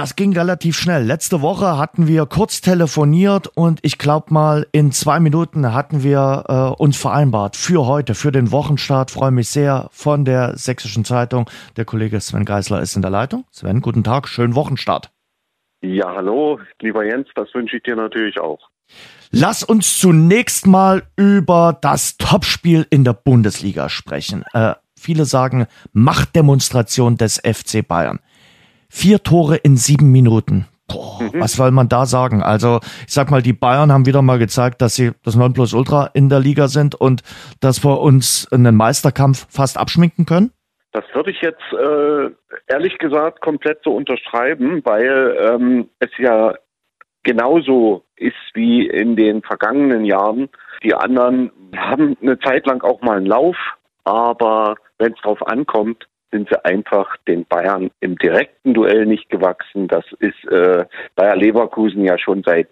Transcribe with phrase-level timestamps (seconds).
[0.00, 1.04] das ging relativ schnell.
[1.04, 6.44] Letzte Woche hatten wir kurz telefoniert und ich glaube mal, in zwei Minuten hatten wir
[6.48, 9.10] äh, uns vereinbart für heute, für den Wochenstart.
[9.10, 11.50] Freue mich sehr von der Sächsischen Zeitung.
[11.76, 13.44] Der Kollege Sven Geisler ist in der Leitung.
[13.50, 15.10] Sven, guten Tag, schönen Wochenstart.
[15.82, 18.70] Ja, hallo, lieber Jens, das wünsche ich dir natürlich auch.
[19.30, 24.44] Lass uns zunächst mal über das Topspiel in der Bundesliga sprechen.
[24.54, 28.18] Äh, viele sagen Machtdemonstration des FC Bayern.
[28.90, 30.66] Vier Tore in sieben Minuten.
[30.88, 31.40] Boah, mhm.
[31.40, 32.42] was soll man da sagen?
[32.42, 36.28] Also, ich sag mal, die Bayern haben wieder mal gezeigt, dass sie das Nonplusultra in
[36.28, 37.22] der Liga sind und
[37.60, 40.50] dass wir uns einen Meisterkampf fast abschminken können?
[40.92, 42.30] Das würde ich jetzt äh,
[42.66, 46.54] ehrlich gesagt komplett so unterschreiben, weil ähm, es ja
[47.22, 50.48] genauso ist wie in den vergangenen Jahren.
[50.82, 53.56] Die anderen haben eine Zeit lang auch mal einen Lauf,
[54.02, 59.88] aber wenn es drauf ankommt, sind sie einfach den Bayern im direkten Duell nicht gewachsen.
[59.88, 60.84] Das ist äh,
[61.16, 62.68] Bayer Leverkusen ja schon seit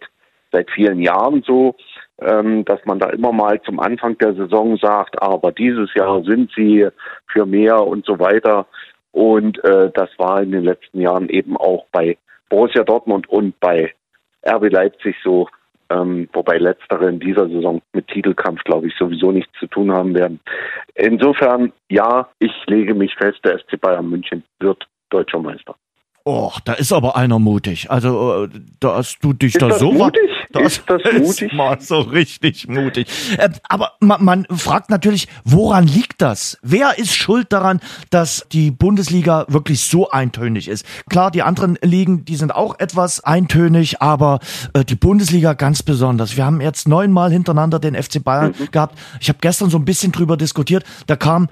[0.51, 1.77] seit vielen Jahren so,
[2.21, 6.51] ähm, dass man da immer mal zum Anfang der Saison sagt, aber dieses Jahr sind
[6.57, 6.89] sie
[7.27, 8.67] für mehr und so weiter.
[9.13, 12.17] Und äh, das war in den letzten Jahren eben auch bei
[12.49, 13.93] Borussia Dortmund und bei
[14.47, 15.49] RB Leipzig so
[15.91, 20.15] ähm, wobei letztere in dieser Saison mit Titelkampf, glaube ich, sowieso nichts zu tun haben
[20.15, 20.41] werden.
[20.95, 25.75] Insofern, ja, ich lege mich fest, der SC Bayern München wird deutscher Meister.
[26.27, 27.91] Och, da ist aber einer mutig.
[27.91, 28.49] Also, äh,
[28.81, 30.29] da hast du dich ist da so mutig?
[30.53, 31.43] Das ist das mutig?
[31.43, 33.09] Ist mal so richtig mutig.
[33.37, 36.59] Äh, aber man, man fragt natürlich, woran liegt das?
[36.63, 40.87] Wer ist schuld daran, dass die Bundesliga wirklich so eintönig ist?
[41.09, 44.41] Klar, die anderen Ligen, die sind auch etwas eintönig, aber
[44.73, 46.37] äh, die Bundesliga ganz besonders.
[46.37, 48.71] Wir haben jetzt neunmal hintereinander den FC Bayern mhm.
[48.71, 48.99] gehabt.
[49.21, 50.85] Ich habe gestern so ein bisschen drüber diskutiert.
[51.07, 51.49] Da kam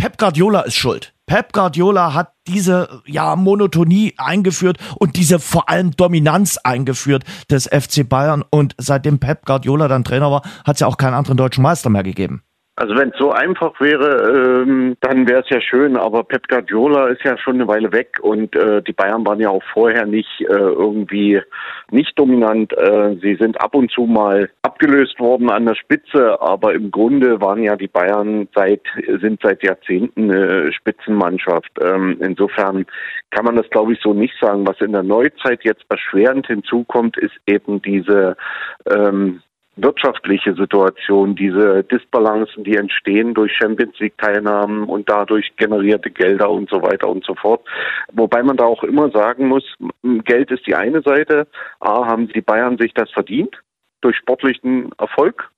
[0.00, 1.12] Pep Guardiola ist schuld.
[1.26, 8.08] Pep Guardiola hat diese ja Monotonie eingeführt und diese vor allem Dominanz eingeführt des FC
[8.08, 11.60] Bayern und seitdem Pep Guardiola dann Trainer war, hat es ja auch keinen anderen deutschen
[11.60, 12.42] Meister mehr gegeben.
[12.80, 15.98] Also wenn es so einfach wäre, ähm, dann wäre es ja schön.
[15.98, 19.50] Aber Pep Guardiola ist ja schon eine Weile weg und äh, die Bayern waren ja
[19.50, 21.42] auch vorher nicht äh, irgendwie
[21.90, 22.72] nicht dominant.
[22.72, 27.38] Äh, sie sind ab und zu mal abgelöst worden an der Spitze, aber im Grunde
[27.42, 28.80] waren ja die Bayern seit
[29.20, 31.72] sind seit Jahrzehnten eine Spitzenmannschaft.
[31.82, 32.86] Ähm, insofern
[33.30, 34.66] kann man das glaube ich so nicht sagen.
[34.66, 38.38] Was in der Neuzeit jetzt erschwerend hinzukommt, ist eben diese
[38.90, 39.42] ähm,
[39.76, 46.68] wirtschaftliche Situation, diese Disbalancen, die entstehen durch Champions League Teilnahmen und dadurch generierte Gelder und
[46.68, 47.66] so weiter und so fort.
[48.12, 49.64] Wobei man da auch immer sagen muss,
[50.24, 51.46] Geld ist die eine Seite.
[51.80, 53.56] A, haben die Bayern sich das verdient
[54.00, 55.50] durch sportlichen Erfolg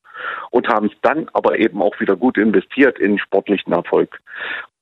[0.51, 4.21] und haben es dann aber eben auch wieder gut investiert in sportlichen Erfolg.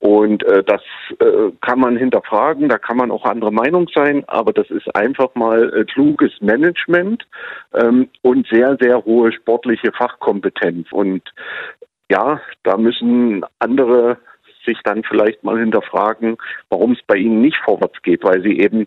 [0.01, 0.81] Und äh, das
[1.19, 5.34] äh, kann man hinterfragen, da kann man auch andere Meinung sein, aber das ist einfach
[5.34, 7.27] mal äh, kluges Management
[7.75, 10.91] ähm, und sehr, sehr hohe sportliche Fachkompetenz.
[10.91, 11.23] Und
[12.11, 14.17] ja, da müssen andere
[14.65, 16.39] sich dann vielleicht mal hinterfragen,
[16.71, 18.87] warum es bei ihnen nicht vorwärts geht, weil sie eben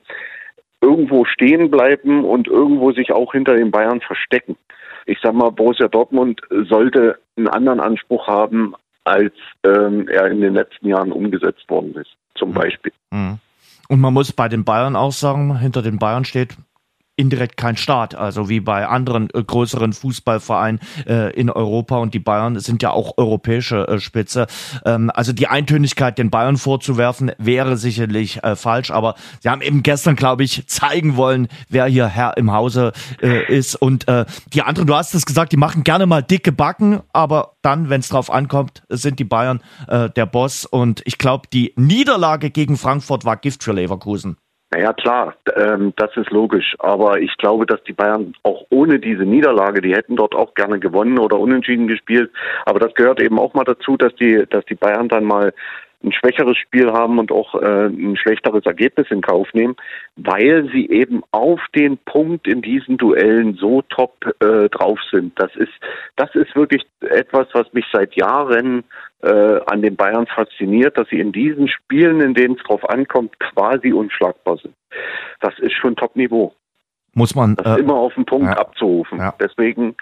[0.84, 4.58] irgendwo stehen bleiben und irgendwo sich auch hinter den Bayern verstecken.
[5.06, 9.34] Ich sag mal, Borussia Dortmund sollte einen anderen Anspruch haben, als
[9.66, 12.54] ähm, er in den letzten Jahren umgesetzt worden ist, zum mhm.
[12.54, 12.92] Beispiel.
[13.12, 13.40] Mhm.
[13.90, 16.56] Und man muss bei den Bayern auch sagen, hinter den Bayern steht
[17.23, 21.97] indirekt kein Staat, also wie bei anderen äh, größeren Fußballvereinen äh, in Europa.
[21.97, 24.47] Und die Bayern sind ja auch europäische äh, Spitze.
[24.84, 29.84] Ähm, also die Eintönigkeit den Bayern vorzuwerfen wäre sicherlich äh, falsch, aber sie haben eben
[29.84, 32.91] gestern, glaube ich, zeigen wollen, wer hier Herr im Hause
[33.22, 33.75] äh, ist.
[33.75, 37.53] Und äh, die anderen, du hast es gesagt, die machen gerne mal dicke Backen, aber
[37.61, 40.66] dann, wenn es drauf ankommt, sind die Bayern der Boss.
[40.66, 44.35] Und ich glaube, die Niederlage gegen Frankfurt war Gift für Leverkusen.
[44.73, 46.75] Naja, klar, ähm, das ist logisch.
[46.79, 50.79] Aber ich glaube, dass die Bayern auch ohne diese Niederlage, die hätten dort auch gerne
[50.79, 52.31] gewonnen oder unentschieden gespielt.
[52.66, 55.53] Aber das gehört eben auch mal dazu, dass die, dass die Bayern dann mal
[56.03, 59.75] ein schwächeres Spiel haben und auch äh, ein schlechteres Ergebnis in Kauf nehmen,
[60.16, 65.40] weil sie eben auf den Punkt in diesen Duellen so top äh, drauf sind.
[65.40, 65.72] Das ist,
[66.16, 68.84] das ist wirklich etwas, was mich seit Jahren
[69.23, 73.40] äh, an den Bayern fasziniert, dass sie in diesen Spielen, in denen es drauf ankommt,
[73.40, 74.73] quasi unschlagbar sind.
[75.40, 76.53] Das ist schon Top-Niveau.
[77.14, 79.20] Muss man das äh, immer auf den Punkt ja, abzurufen.
[79.20, 79.34] Ja.
[79.40, 79.96] Deswegen,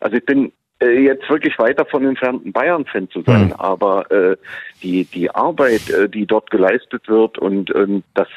[0.00, 3.52] also ich bin äh, jetzt wirklich weit davon entfernt, ein Bayern-Fan zu sein, mhm.
[3.54, 4.36] aber äh,
[4.82, 8.28] die, die Arbeit, äh, die dort geleistet wird und ähm, das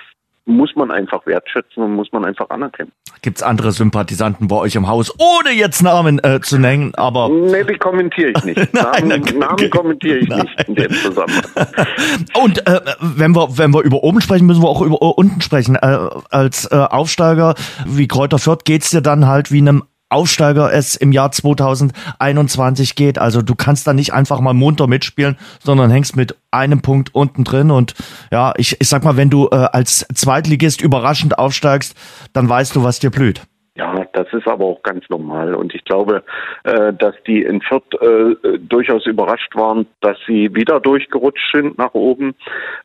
[0.46, 2.92] muss man einfach wertschätzen und muss man einfach anerkennen.
[3.22, 7.30] Gibt's andere Sympathisanten bei euch im Haus, ohne jetzt Namen äh, zu nennen, aber.
[7.30, 8.58] Nee, die kommentiere ich nicht.
[8.74, 10.42] Nein, Namen, Namen kommentiere ich Nein.
[10.42, 11.44] nicht in dem Zusammenhang.
[12.42, 15.76] Und äh, wenn wir, wenn wir über oben sprechen, müssen wir auch über unten sprechen.
[15.76, 20.96] Äh, als äh, Aufsteiger wie Kräuter Fürth geht's dir dann halt wie einem Aufsteiger es
[20.96, 23.18] im Jahr 2021 geht.
[23.20, 27.44] Also du kannst da nicht einfach mal munter mitspielen, sondern hängst mit einem Punkt unten
[27.44, 27.72] drin.
[27.72, 27.94] Und
[28.32, 31.96] ja, ich, ich sag mal, wenn du äh, als Zweitligist überraschend aufsteigst,
[32.34, 33.42] dann weißt du, was dir blüht.
[33.80, 35.56] Ja, das ist aber auch ganz normal.
[35.56, 36.22] Und ich glaube,
[36.66, 41.94] äh, dass die in Fürth äh, durchaus überrascht waren, dass sie wieder durchgerutscht sind nach
[41.94, 42.36] oben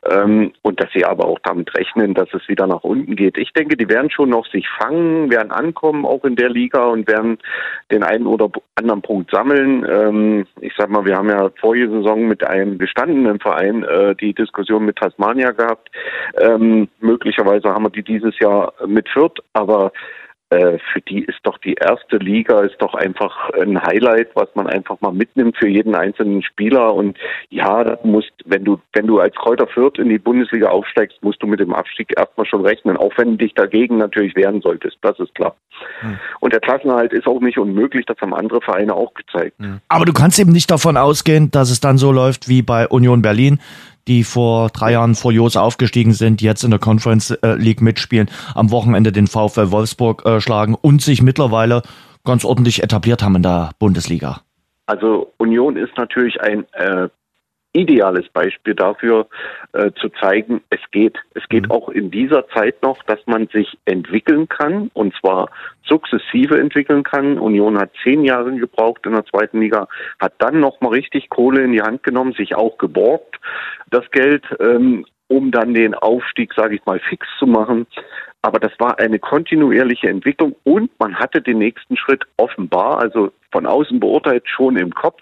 [0.09, 3.37] ähm, und dass sie aber auch damit rechnen, dass es wieder nach unten geht.
[3.37, 7.09] Ich denke, die werden schon noch sich fangen, werden ankommen, auch in der Liga und
[7.09, 7.39] werden
[7.91, 9.85] den einen oder anderen Punkt sammeln.
[9.89, 14.33] Ähm, ich sag mal, wir haben ja vorige Saison mit einem gestandenen Verein äh, die
[14.33, 15.89] Diskussion mit Tasmania gehabt.
[16.39, 19.91] Ähm, möglicherweise haben wir die dieses Jahr mit Fürth, aber
[20.91, 24.99] für die ist doch die erste Liga ist doch einfach ein Highlight, was man einfach
[25.01, 26.93] mal mitnimmt für jeden einzelnen Spieler.
[26.93, 27.17] Und
[27.49, 31.41] ja, das musst, wenn du, wenn du als Kräuter Fürth in die Bundesliga aufsteigst, musst
[31.41, 34.97] du mit dem Abstieg erstmal schon rechnen, auch wenn du dich dagegen natürlich wehren solltest.
[35.01, 35.55] Das ist klar.
[35.99, 36.17] Hm.
[36.39, 39.57] Und der Klassenhalt ist auch nicht unmöglich, das haben andere Vereine auch gezeigt.
[39.59, 39.81] Hm.
[39.87, 43.21] Aber du kannst eben nicht davon ausgehen, dass es dann so läuft wie bei Union
[43.21, 43.59] Berlin,
[44.07, 48.29] die vor drei Jahren vor Jos aufgestiegen sind, jetzt in der Conference äh, League mitspielen,
[48.53, 51.81] am Wochenende den VfL Wolfsburg äh, schlagen und sich mittlerweile
[52.23, 54.41] ganz ordentlich etabliert haben in der Bundesliga.
[54.87, 57.09] Also Union ist natürlich ein äh,
[57.75, 59.27] ideales Beispiel dafür
[59.73, 61.17] äh, zu zeigen, es geht.
[61.33, 61.71] Es geht mhm.
[61.71, 65.49] auch in dieser Zeit noch, dass man sich entwickeln kann und zwar
[65.85, 67.37] sukzessive entwickeln kann.
[67.37, 69.87] Union hat zehn Jahre gebraucht in der zweiten Liga,
[70.19, 73.39] hat dann nochmal richtig Kohle in die Hand genommen, sich auch geborgt,
[73.91, 77.87] das Geld, ähm, um dann den Aufstieg, sage ich mal, fix zu machen.
[78.45, 83.65] Aber das war eine kontinuierliche Entwicklung und man hatte den nächsten Schritt offenbar, also von
[83.65, 85.19] außen beurteilt, schon im Kopf.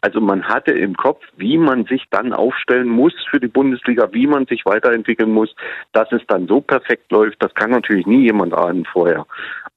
[0.00, 4.26] Also man hatte im Kopf, wie man sich dann aufstellen muss für die Bundesliga, wie
[4.26, 5.54] man sich weiterentwickeln muss,
[5.92, 7.40] dass es dann so perfekt läuft.
[7.40, 9.24] Das kann natürlich nie jemand ahnen vorher.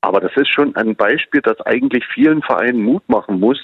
[0.02, 3.58] Aber das ist schon ein Beispiel, das eigentlich vielen Vereinen Mut machen muss.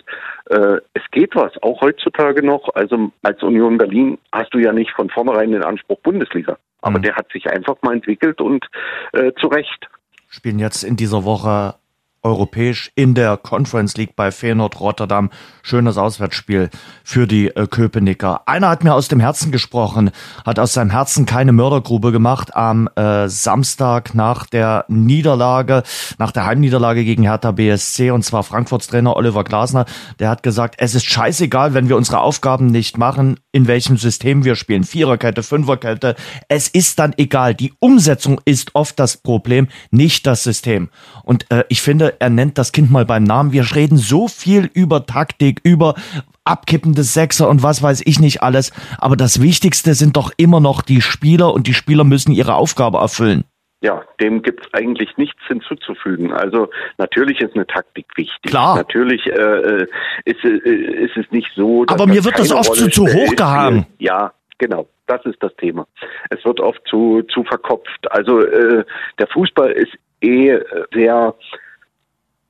[0.49, 2.69] Äh, es geht was, auch heutzutage noch.
[2.73, 6.57] Also als Union Berlin hast du ja nicht von vornherein den Anspruch Bundesliga.
[6.81, 7.03] Aber mhm.
[7.03, 8.65] der hat sich einfach mal entwickelt und
[9.13, 9.87] äh, zu Recht.
[10.29, 11.75] Spielen jetzt in dieser Woche
[12.23, 15.29] europäisch in der Conference League bei Feyenoord Rotterdam.
[15.61, 16.69] Schönes Auswärtsspiel
[17.03, 18.47] für die äh, Köpenicker.
[18.47, 20.11] Einer hat mir aus dem Herzen gesprochen,
[20.45, 25.83] hat aus seinem Herzen keine Mördergrube gemacht am äh, Samstag nach der Niederlage,
[26.17, 29.85] nach der Heimniederlage gegen Hertha BSC und zwar Frankfurts Trainer Oliver Glasner.
[30.19, 34.43] Der hat gesagt, es ist scheißegal, wenn wir unsere Aufgaben nicht machen, in welchem System
[34.43, 34.83] wir spielen.
[34.83, 36.15] Viererkette, Fünferkette.
[36.47, 37.55] Es ist dann egal.
[37.55, 40.89] Die Umsetzung ist oft das Problem, nicht das System.
[41.23, 43.51] Und äh, ich finde, er nennt das Kind mal beim Namen.
[43.51, 45.95] Wir reden so viel über Taktik, über
[46.43, 48.71] abkippende Sechser und was weiß ich nicht alles.
[48.97, 52.97] Aber das Wichtigste sind doch immer noch die Spieler und die Spieler müssen ihre Aufgabe
[52.97, 53.45] erfüllen.
[53.81, 56.31] Ja, dem gibt es eigentlich nichts hinzuzufügen.
[56.31, 58.49] Also natürlich ist eine Taktik wichtig.
[58.49, 58.77] Klar.
[58.77, 59.87] Natürlich äh, äh
[60.23, 61.83] ist, äh, ist es nicht so.
[61.87, 63.85] Aber mir wird das oft zu, zu hoch gehangen.
[63.99, 64.87] Ja, genau.
[65.07, 65.85] Das ist das Thema.
[66.29, 68.09] Es wird oft zu, zu verkopft.
[68.09, 68.85] Also äh,
[69.19, 70.57] der Fußball ist eh
[70.93, 71.35] sehr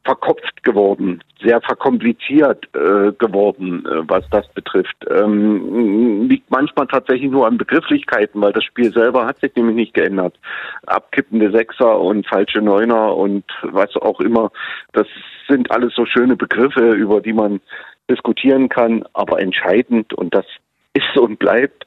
[0.06, 4.98] verkopft geworden, sehr verkompliziert äh, geworden, äh, was das betrifft.
[5.10, 9.94] Ähm, liegt manchmal tatsächlich nur an Begrifflichkeiten, weil das Spiel selber hat sich nämlich nicht
[9.94, 10.38] geändert.
[10.86, 14.52] Abkippende Sechser und falsche Neuner und was auch immer,
[14.92, 15.08] das
[15.48, 17.62] sind alles so schöne Begriffe, über die man
[18.10, 20.46] diskutieren kann, aber entscheidend und das
[20.94, 21.86] ist und bleibt,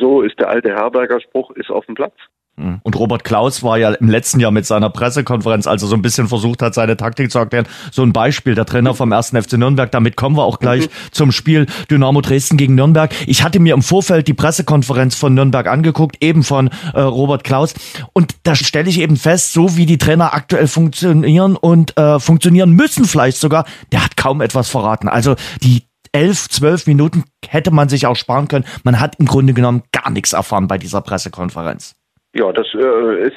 [0.00, 2.14] so ist der alte Herberger Spruch, ist auf dem Platz.
[2.58, 2.80] Mhm.
[2.82, 6.02] Und Robert Klaus war ja im letzten Jahr mit seiner Pressekonferenz, als er so ein
[6.02, 9.54] bisschen versucht hat, seine Taktik zu erklären, so ein Beispiel, der Trainer vom ersten FC
[9.54, 9.90] Nürnberg.
[9.90, 10.92] Damit kommen wir auch gleich mhm.
[11.12, 13.14] zum Spiel Dynamo Dresden gegen Nürnberg.
[13.26, 17.74] Ich hatte mir im Vorfeld die Pressekonferenz von Nürnberg angeguckt, eben von äh, Robert Klaus.
[18.12, 22.70] Und da stelle ich eben fest, so wie die Trainer aktuell funktionieren und äh, funktionieren
[22.72, 25.08] müssen vielleicht sogar, der hat kaum etwas verraten.
[25.08, 28.64] Also die elf, zwölf Minuten hätte man sich auch sparen können.
[28.82, 31.97] Man hat im Grunde genommen gar nichts erfahren bei dieser Pressekonferenz.
[32.38, 33.34] Ja, das äh, ist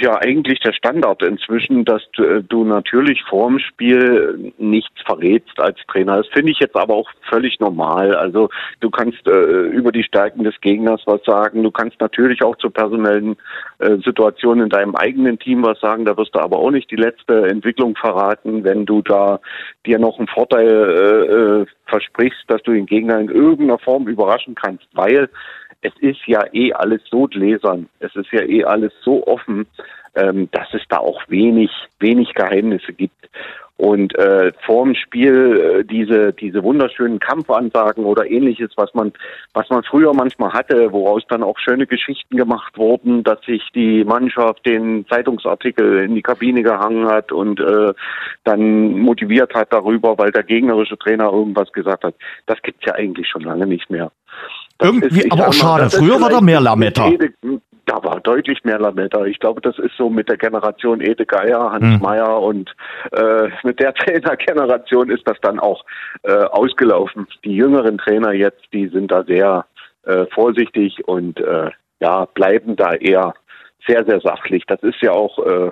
[0.00, 5.78] ja eigentlich der Standard inzwischen, dass du, äh, du natürlich vorm Spiel nichts verrätst als
[5.88, 6.18] Trainer.
[6.18, 8.14] Das finde ich jetzt aber auch völlig normal.
[8.14, 11.64] Also du kannst äh, über die Stärken des Gegners was sagen.
[11.64, 13.36] Du kannst natürlich auch zu personellen
[13.78, 16.04] äh, Situationen in deinem eigenen Team was sagen.
[16.04, 19.40] Da wirst du aber auch nicht die letzte Entwicklung verraten, wenn du da
[19.86, 24.54] dir noch einen Vorteil äh, äh versprichst, dass du den Gegner in irgendeiner Form überraschen
[24.54, 25.30] kannst, weil
[25.82, 29.66] es ist ja eh alles so gläsern, es ist ja eh alles so offen,
[30.14, 31.70] ähm, dass es da auch wenig,
[32.00, 33.28] wenig Geheimnisse gibt.
[33.76, 39.12] Und äh, vorm Spiel äh, diese diese wunderschönen Kampfansagen oder ähnliches, was man
[39.54, 44.02] was man früher manchmal hatte, woraus dann auch schöne Geschichten gemacht wurden, dass sich die
[44.02, 47.94] Mannschaft den Zeitungsartikel in die Kabine gehangen hat und äh,
[48.42, 52.16] dann motiviert hat darüber, weil der gegnerische Trainer irgendwas gesagt hat.
[52.46, 54.10] Das gibt's ja eigentlich schon lange nicht mehr.
[54.80, 55.90] Irgendwie, aber auch schade.
[55.90, 57.10] Früher war da mehr Lametta
[57.88, 59.24] da war deutlich mehr Lametta.
[59.24, 62.00] Ich glaube, das ist so mit der Generation Ede Geier, Hans hm.
[62.00, 62.74] Meyer und
[63.12, 65.84] äh, mit der Trainergeneration ist das dann auch
[66.22, 67.26] äh, ausgelaufen.
[67.44, 69.64] Die jüngeren Trainer jetzt, die sind da sehr
[70.04, 71.70] äh, vorsichtig und äh,
[72.00, 73.34] ja, bleiben da eher
[73.86, 74.64] sehr, sehr sachlich.
[74.66, 75.70] Das ist ja auch äh,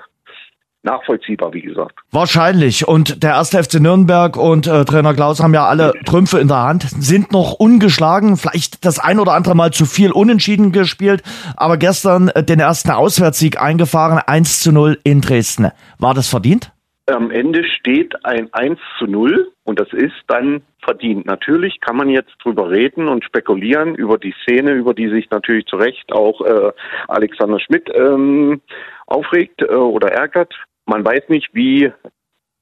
[0.87, 1.99] nachvollziehbar, wie gesagt.
[2.11, 2.89] Wahrscheinlich.
[2.89, 6.63] Und der erste FC Nürnberg und äh, Trainer Klaus haben ja alle Trümpfe in der
[6.63, 11.23] Hand, sind noch ungeschlagen, vielleicht das ein oder andere Mal zu viel unentschieden gespielt,
[11.57, 15.71] aber gestern äh, den ersten Auswärtssieg eingefahren, 1 zu 0 in Dresden.
[15.99, 16.73] War das verdient?
[17.09, 21.27] Am Ende steht ein 1 zu 0 und das ist dann verdient.
[21.27, 25.67] Natürlich kann man jetzt drüber reden und spekulieren über die Szene, über die sich natürlich
[25.67, 26.73] zu Recht auch äh,
[27.09, 28.61] Alexander Schmidt ähm,
[29.07, 30.55] aufregt äh, oder ärgert.
[30.87, 31.93] Man weiß nicht, wie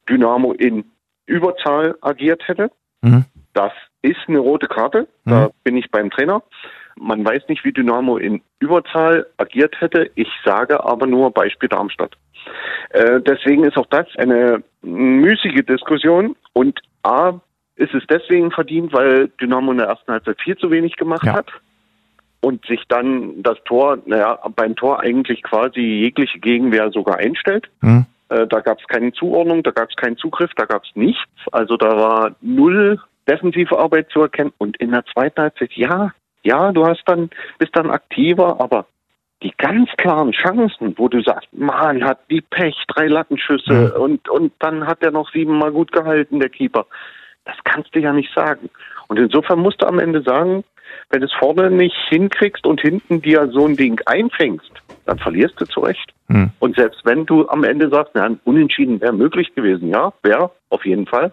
[0.08, 0.84] Dynamo in
[1.26, 2.70] Überzahl agiert hätte.
[3.02, 3.24] Mhm.
[3.52, 5.06] Das ist eine rote Karte.
[5.24, 5.50] Da mhm.
[5.62, 6.42] bin ich beim Trainer.
[6.96, 10.10] Man weiß nicht, wie Dynamo in Überzahl agiert hätte.
[10.14, 12.16] Ich sage aber nur Beispiel Darmstadt.
[12.90, 16.36] Äh, deswegen ist auch das eine müßige Diskussion.
[16.52, 17.40] Und A,
[17.76, 21.34] ist es deswegen verdient, weil Dynamo in der ersten Halbzeit viel zu wenig gemacht ja.
[21.34, 21.48] hat
[22.40, 27.68] und sich dann das Tor, naja, beim Tor eigentlich quasi jegliche Gegenwehr sogar einstellt.
[27.80, 28.06] Mhm.
[28.28, 31.30] Äh, da gab es keine Zuordnung, da gab es keinen Zugriff, da gab es nichts.
[31.52, 34.52] Also da war null defensive Arbeit zu erkennen.
[34.58, 36.12] Und in der zweiten Halbzeit, ja,
[36.42, 38.86] ja, du hast dann, bist dann aktiver, aber
[39.42, 44.02] die ganz klaren Chancen, wo du sagst, man hat die Pech, drei Lattenschüsse mhm.
[44.02, 46.86] und, und dann hat er noch siebenmal gut gehalten, der Keeper.
[47.44, 48.70] Das kannst du ja nicht sagen.
[49.08, 50.64] Und insofern musst du am Ende sagen,
[51.10, 54.72] wenn du es vorne nicht hinkriegst und hinten dir so ein Ding einfängst,
[55.06, 56.12] dann verlierst du zurecht.
[56.28, 56.50] Hm.
[56.58, 60.50] Und selbst wenn du am Ende sagst, na, ein Unentschieden wäre möglich gewesen, ja, wäre
[60.70, 61.32] auf jeden Fall.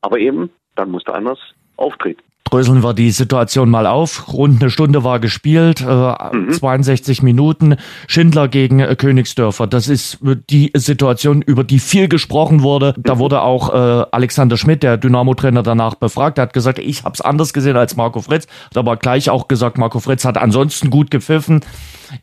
[0.00, 1.38] Aber eben, dann musst du anders
[1.76, 4.32] auftreten dröseln wir die Situation mal auf.
[4.32, 6.50] Rund eine Stunde war gespielt, äh, mhm.
[6.50, 7.76] 62 Minuten.
[8.06, 9.66] Schindler gegen äh, Königsdörfer.
[9.66, 10.18] Das ist
[10.50, 12.94] die Situation, über die viel gesprochen wurde.
[12.98, 13.18] Da mhm.
[13.18, 16.38] wurde auch äh, Alexander Schmidt, der Dynamo-Trainer, danach befragt.
[16.38, 18.46] Er hat gesagt, ich habe es anders gesehen als Marco Fritz.
[18.70, 21.60] Hat aber gleich auch gesagt, Marco Fritz hat ansonsten gut gepfiffen.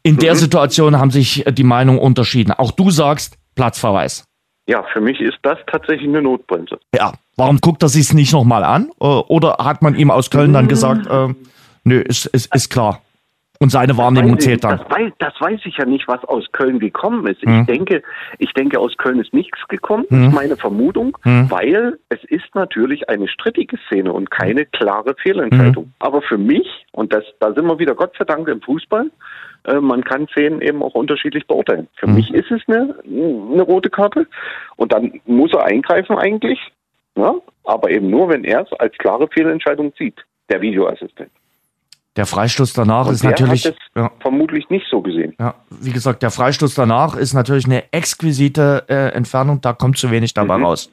[0.01, 0.19] In mhm.
[0.19, 2.51] der Situation haben sich die Meinungen unterschieden.
[2.51, 4.25] Auch du sagst Platzverweis.
[4.67, 6.79] Ja, für mich ist das tatsächlich eine Notbremse.
[6.95, 8.89] Ja, warum guckt er sich es nicht nochmal an?
[8.99, 11.33] Äh, oder hat man ihm aus Köln dann gesagt, äh,
[11.83, 13.01] nö, ist, ist, ist klar.
[13.59, 14.79] Und seine Wahrnehmung zählt dann.
[14.79, 17.41] Das weiß, das weiß ich ja nicht, was aus Köln gekommen ist.
[17.43, 17.61] Hm.
[17.61, 18.03] Ich denke,
[18.39, 20.03] ich denke, aus Köln ist nichts gekommen.
[20.09, 20.17] Hm.
[20.17, 21.49] Das ist meine Vermutung, hm.
[21.49, 25.85] weil es ist natürlich eine strittige Szene und keine klare Fehlentscheidung.
[25.85, 25.93] Hm.
[25.99, 29.09] Aber für mich, und das, da sind wir wieder Gott sei Dank im Fußball,
[29.65, 31.87] äh, man kann Szenen eben auch unterschiedlich beurteilen.
[31.95, 32.15] Für mhm.
[32.15, 34.27] mich ist es eine, eine rote Karte
[34.75, 36.59] und dann muss er eingreifen eigentlich,
[37.15, 37.35] ja?
[37.63, 40.15] aber eben nur, wenn er es als klare Fehlentscheidung sieht,
[40.49, 41.31] der Videoassistent.
[42.15, 44.11] Der Freistoß danach und ist natürlich hat ja.
[44.19, 45.33] vermutlich nicht so gesehen.
[45.39, 50.11] Ja, wie gesagt, der Freistoß danach ist natürlich eine exquisite äh, Entfernung, da kommt zu
[50.11, 50.65] wenig dabei mhm.
[50.65, 50.91] raus.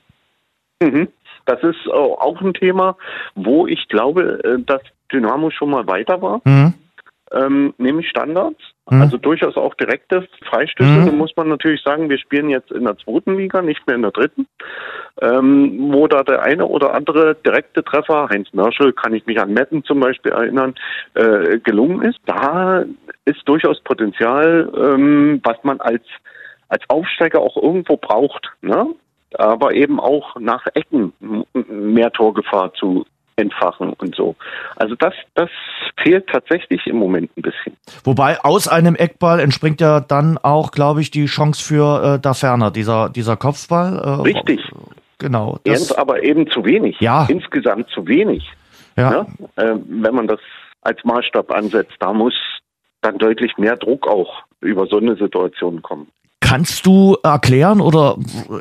[0.83, 1.09] Mhm.
[1.45, 2.97] Das ist äh, auch ein Thema,
[3.35, 4.81] wo ich glaube, äh, dass
[5.13, 6.41] Dynamo schon mal weiter war.
[6.45, 6.75] Mhm
[7.33, 8.61] ähm, nämlich Standards,
[8.91, 9.03] mhm.
[9.03, 10.91] also durchaus auch direkte Freistöße.
[10.91, 11.07] Mhm.
[11.07, 14.03] Da muss man natürlich sagen, wir spielen jetzt in der zweiten Liga, nicht mehr in
[14.03, 14.47] der dritten,
[15.21, 19.53] ähm, wo da der eine oder andere direkte Treffer, Heinz Merschel, kann ich mich an
[19.53, 20.75] Metten zum Beispiel erinnern,
[21.15, 22.19] äh, gelungen ist.
[22.27, 22.85] Da
[23.25, 26.03] ist durchaus Potenzial, ähm, was man als
[26.71, 28.95] als Aufsteiger auch irgendwo braucht, ne?
[29.35, 31.13] aber eben auch nach Ecken
[31.53, 33.05] mehr Torgefahr zu
[33.41, 34.37] entfachen und so.
[34.77, 35.51] Also das, das
[36.03, 37.77] fehlt tatsächlich im Moment ein bisschen.
[38.05, 42.35] Wobei aus einem Eckball entspringt ja dann auch, glaube ich, die Chance für äh, da
[42.35, 43.99] ferner, dieser, dieser Kopfball.
[43.99, 44.61] Äh, Richtig.
[45.19, 45.59] Genau.
[45.65, 46.97] Das, aber eben zu wenig.
[47.01, 47.27] Ja.
[47.29, 48.45] Insgesamt zu wenig.
[48.97, 49.27] Ja.
[49.57, 49.63] ja?
[49.63, 50.41] Äh, wenn man das
[50.83, 52.35] als Maßstab ansetzt, da muss
[53.03, 56.09] dann deutlich mehr Druck auch über so eine Situation kommen.
[56.51, 58.17] Kannst du erklären oder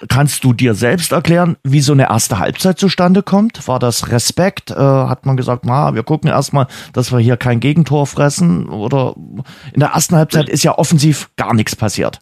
[0.10, 3.68] kannst du dir selbst erklären, wie so eine erste Halbzeit zustande kommt?
[3.68, 4.70] War das Respekt?
[4.70, 8.70] Äh, hat man gesagt, na, wir gucken erstmal, dass wir hier kein Gegentor fressen?
[8.70, 9.16] Oder
[9.74, 12.20] in der ersten Halbzeit ist ja offensiv gar nichts passiert.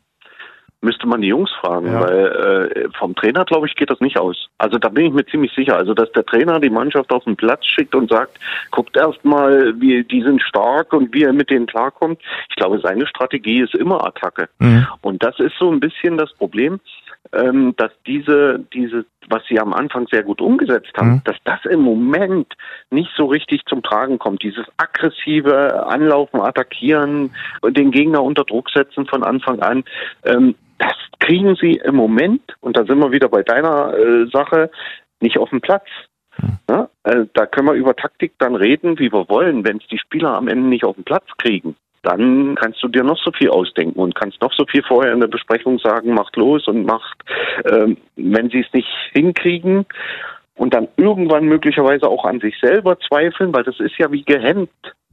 [0.82, 2.02] Müsste man die Jungs fragen, Ja.
[2.02, 4.48] weil äh, vom Trainer, glaube ich, geht das nicht aus.
[4.60, 5.76] Also da bin ich mir ziemlich sicher.
[5.76, 9.74] Also dass der Trainer die Mannschaft auf den Platz schickt und sagt, guckt erst mal,
[9.82, 12.22] wie die sind stark und wie er mit denen klarkommt.
[12.50, 14.50] Ich glaube, seine Strategie ist immer Attacke.
[14.60, 14.86] Mhm.
[15.02, 16.80] Und das ist so ein bisschen das Problem,
[17.34, 21.22] ähm, dass diese, diese, was sie am Anfang sehr gut umgesetzt haben, Mhm.
[21.26, 22.54] dass das im Moment
[22.92, 24.44] nicht so richtig zum Tragen kommt.
[24.44, 27.32] Dieses aggressive Anlaufen, Attackieren
[27.62, 29.84] und den Gegner unter Druck setzen von Anfang an,
[30.24, 34.70] ähm, das kriegen sie im Moment, und da sind wir wieder bei deiner äh, Sache,
[35.20, 35.86] nicht auf dem Platz.
[36.70, 39.66] Ja, äh, da können wir über Taktik dann reden, wie wir wollen.
[39.66, 43.04] Wenn es die Spieler am Ende nicht auf den Platz kriegen, dann kannst du dir
[43.04, 46.36] noch so viel ausdenken und kannst noch so viel vorher in der Besprechung sagen, macht
[46.36, 47.18] los und macht,
[47.66, 49.86] ähm, wenn sie es nicht hinkriegen
[50.56, 54.70] und dann irgendwann möglicherweise auch an sich selber zweifeln, weil das ist ja wie gehemmt.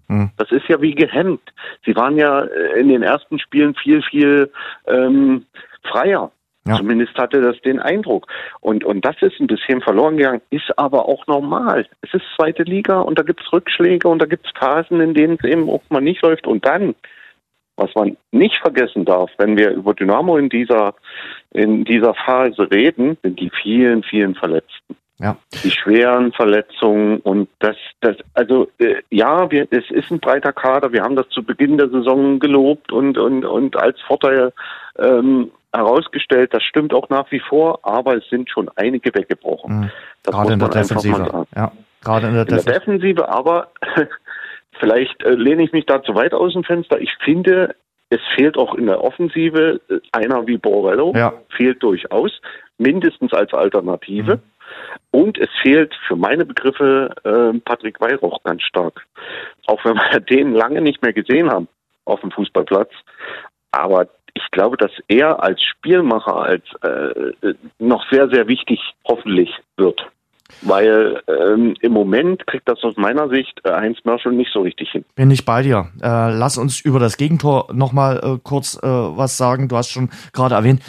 [0.08, 0.30] Mhm.
[0.36, 1.52] Das ist ja wie gehemmt.
[1.84, 4.50] Sie waren ja äh, in den ersten Spielen viel, viel
[4.86, 5.46] ähm,
[5.82, 6.30] freier.
[6.66, 6.76] Ja.
[6.76, 8.26] Zumindest hatte das den Eindruck.
[8.60, 11.86] Und, und das ist ein bisschen verloren gegangen, ist aber auch normal.
[12.00, 15.44] Es ist zweite Liga und da gibt's Rückschläge und da gibt's Phasen, in denen es
[15.44, 16.46] eben auch mal nicht läuft.
[16.46, 16.94] Und dann,
[17.76, 20.94] was man nicht vergessen darf, wenn wir über Dynamo in dieser,
[21.50, 25.36] in dieser Phase reden, sind die vielen, vielen Verletzten Ja.
[25.62, 30.92] die schweren Verletzungen und das, das, also äh, ja, wir, es ist ein breiter Kader.
[30.92, 34.52] Wir haben das zu Beginn der Saison gelobt und und und als Vorteil
[34.98, 36.52] ähm, herausgestellt.
[36.52, 39.80] Das stimmt auch nach wie vor, aber es sind schon einige weggebrochen.
[39.80, 39.90] Mhm.
[40.24, 41.46] Gerade in der Defensive.
[41.54, 42.72] Ja, gerade in der In der Defensive.
[42.72, 43.68] Defensive, aber
[44.80, 47.00] vielleicht äh, lehne ich mich da zu weit aus dem Fenster.
[47.00, 47.76] Ich finde,
[48.10, 51.12] es fehlt auch in der Offensive äh, einer wie Borrello.
[51.14, 51.34] Ja.
[51.56, 52.40] Fehlt durchaus,
[52.78, 54.36] mindestens als Alternative.
[54.36, 54.42] Mhm.
[55.10, 59.06] Und es fehlt für meine Begriffe äh, Patrick Weihrauch ganz stark.
[59.66, 61.68] Auch wenn wir den lange nicht mehr gesehen haben
[62.04, 62.90] auf dem Fußballplatz.
[63.70, 69.50] Aber ich glaube, dass er als Spielmacher als äh, äh, noch sehr, sehr wichtig hoffentlich
[69.76, 70.04] wird.
[70.62, 74.90] Weil ähm, im Moment kriegt das aus meiner Sicht äh, Heinz Merschel nicht so richtig
[74.90, 75.04] hin.
[75.14, 75.88] Bin ich bei dir.
[76.02, 79.68] Äh, lass uns über das Gegentor nochmal äh, kurz äh, was sagen.
[79.68, 80.82] Du hast schon gerade erwähnt,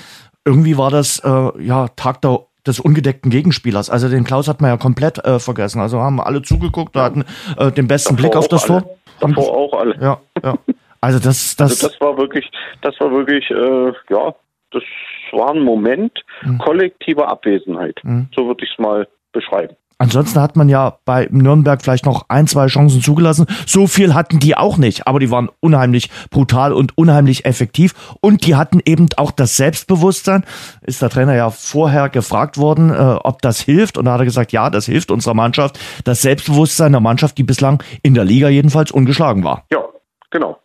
[0.43, 3.89] irgendwie war das äh, ja Tag der des ungedeckten Gegenspielers.
[3.89, 5.79] Also den Klaus hat man ja komplett äh, vergessen.
[5.81, 7.24] Also haben alle zugeguckt, hatten
[7.57, 8.81] äh, den besten Blick auf das alle.
[8.81, 8.98] Tor.
[9.22, 9.95] Davor auch alle.
[10.01, 10.57] Ja, ja.
[11.01, 12.50] Also das, das, Also das war wirklich,
[12.81, 14.34] das war wirklich, äh, ja,
[14.72, 14.84] das
[15.31, 16.57] war ein Moment Mhm.
[16.57, 18.00] kollektiver Abwesenheit.
[18.03, 18.27] Mhm.
[18.36, 19.75] So würde ich es mal beschreiben.
[19.98, 23.46] Ansonsten hat man ja bei Nürnberg vielleicht noch ein, zwei Chancen zugelassen.
[23.66, 27.94] So viel hatten die auch nicht, aber die waren unheimlich brutal und unheimlich effektiv.
[28.22, 30.46] Und die hatten eben auch das Selbstbewusstsein.
[30.81, 33.98] Ist der Trainer ja vorher gefragt worden, äh, ob das hilft.
[33.98, 35.79] Und da hat er gesagt, ja, das hilft unserer Mannschaft.
[36.03, 39.64] Das Selbstbewusstsein der Mannschaft, die bislang in der Liga jedenfalls ungeschlagen war.
[39.72, 39.84] Ja,
[40.29, 40.60] genau.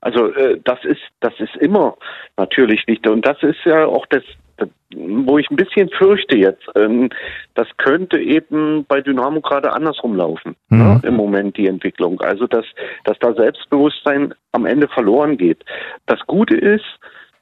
[0.00, 1.96] Also äh, das ist das ist immer
[2.36, 4.49] natürlich nicht und das ist ja auch das, das
[4.94, 6.66] wo ich ein bisschen fürchte jetzt.
[6.74, 7.10] Ähm,
[7.54, 10.78] das könnte eben bei Dynamo gerade andersrum laufen Mhm.
[10.78, 12.20] ne, im Moment die Entwicklung.
[12.20, 12.64] Also dass
[13.04, 15.64] dass da Selbstbewusstsein am Ende verloren geht.
[16.06, 16.84] Das Gute ist,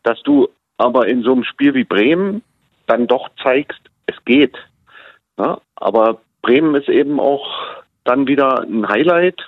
[0.02, 2.42] dass du aber in so einem Spiel wie Bremen
[2.87, 4.57] dann doch zeigst, es geht.
[5.38, 7.46] Ja, aber Bremen ist eben auch
[8.04, 9.40] dann wieder ein Highlight.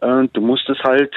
[0.00, 1.14] Äh, du musst es halt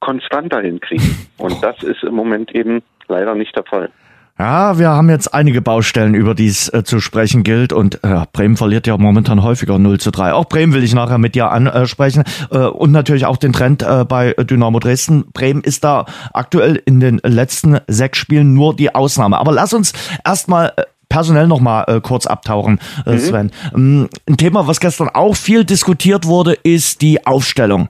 [0.00, 1.28] konstanter hinkriegen.
[1.38, 3.90] Und das ist im Moment eben leider nicht der Fall.
[4.38, 7.72] Ja, wir haben jetzt einige Baustellen, über die es äh, zu sprechen gilt.
[7.72, 10.32] Und äh, Bremen verliert ja momentan häufiger 0 zu 3.
[10.32, 12.22] Auch Bremen will ich nachher mit dir ansprechen.
[12.52, 15.24] Äh, und natürlich auch den Trend äh, bei Dynamo Dresden.
[15.32, 19.38] Bremen ist da aktuell in den letzten sechs Spielen nur die Ausnahme.
[19.38, 19.92] Aber lass uns
[20.24, 23.50] erstmal äh, personell noch mal äh, kurz abtauchen, äh, Sven.
[23.74, 27.88] Ähm, ein Thema, was gestern auch viel diskutiert wurde, ist die Aufstellung.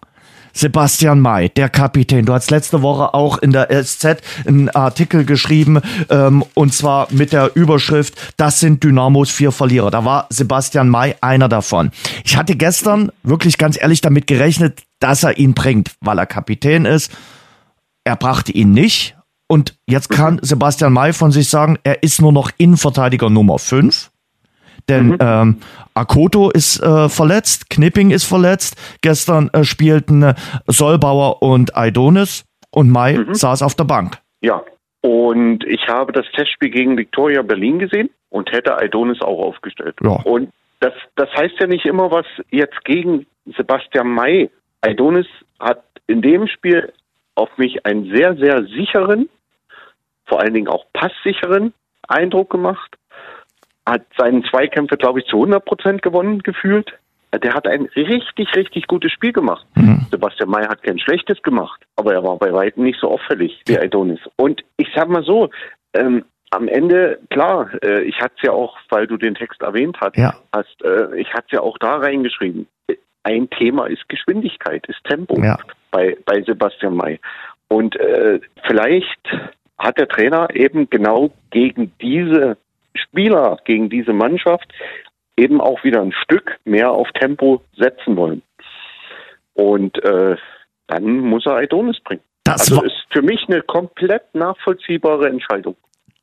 [0.59, 2.27] Sebastian May, der Kapitän.
[2.27, 7.33] Du hast letzte Woche auch in der SZ einen Artikel geschrieben, ähm, und zwar mit
[7.33, 9.92] der Überschrift, das sind Dynamos vier Verlierer.
[9.92, 11.92] Da war Sebastian May einer davon.
[12.25, 16.87] Ich hatte gestern wirklich ganz ehrlich damit gerechnet, dass er ihn bringt, weil er Kapitän
[16.87, 17.12] ist.
[18.03, 19.16] Er brachte ihn nicht.
[19.47, 24.11] Und jetzt kann Sebastian May von sich sagen, er ist nur noch Innenverteidiger Nummer 5.
[24.88, 25.59] Denn ähm,
[25.94, 28.77] Akoto ist äh, verletzt, Knipping ist verletzt.
[29.03, 30.35] Gestern äh, spielten äh,
[30.66, 34.18] Solbauer und Aidonis und Mai saß auf der Bank.
[34.40, 34.62] Ja.
[35.01, 39.96] Und ich habe das Testspiel gegen Viktoria Berlin gesehen und hätte Aidonis auch aufgestellt.
[40.03, 40.20] Ja.
[40.24, 44.51] Und das, das heißt ja nicht immer was jetzt gegen Sebastian May.
[44.81, 45.27] Aidonis
[45.61, 46.92] hat in dem Spiel
[47.35, 49.29] auf mich einen sehr, sehr sicheren,
[50.27, 51.72] vor allen Dingen auch passsicheren
[52.07, 52.98] Eindruck gemacht.
[53.88, 56.92] Hat seinen Zweikämpfe, glaube ich, zu 100 Prozent gewonnen gefühlt.
[57.42, 59.66] Der hat ein richtig, richtig gutes Spiel gemacht.
[60.11, 63.79] Sebastian May hat kein schlechtes gemacht, aber er war bei weitem nicht so auffällig wie
[63.79, 64.20] Aidonis.
[64.37, 65.51] Und ich sag mal so,
[65.94, 69.96] Ähm, am Ende, klar, äh, ich hatte es ja auch, weil du den Text erwähnt
[70.03, 70.35] hast, Ja.
[70.55, 72.66] hast äh, ich hatte es ja auch da reingeschrieben.
[73.22, 75.59] Ein Thema ist Geschwindigkeit, ist Tempo Ja.
[75.90, 77.18] bei, bei Sebastian May.
[77.68, 79.20] Und äh, vielleicht
[79.79, 82.57] hat der Trainer eben genau gegen diese
[82.99, 84.73] Spieler, gegen diese Mannschaft
[85.37, 88.43] eben auch wieder ein Stück mehr auf Tempo setzen wollen.
[89.55, 90.37] Und äh,
[90.89, 92.23] dann muss er Aidonis bringen.
[92.45, 95.77] Das Also ist für mich eine komplett nachvollziehbare Entscheidung.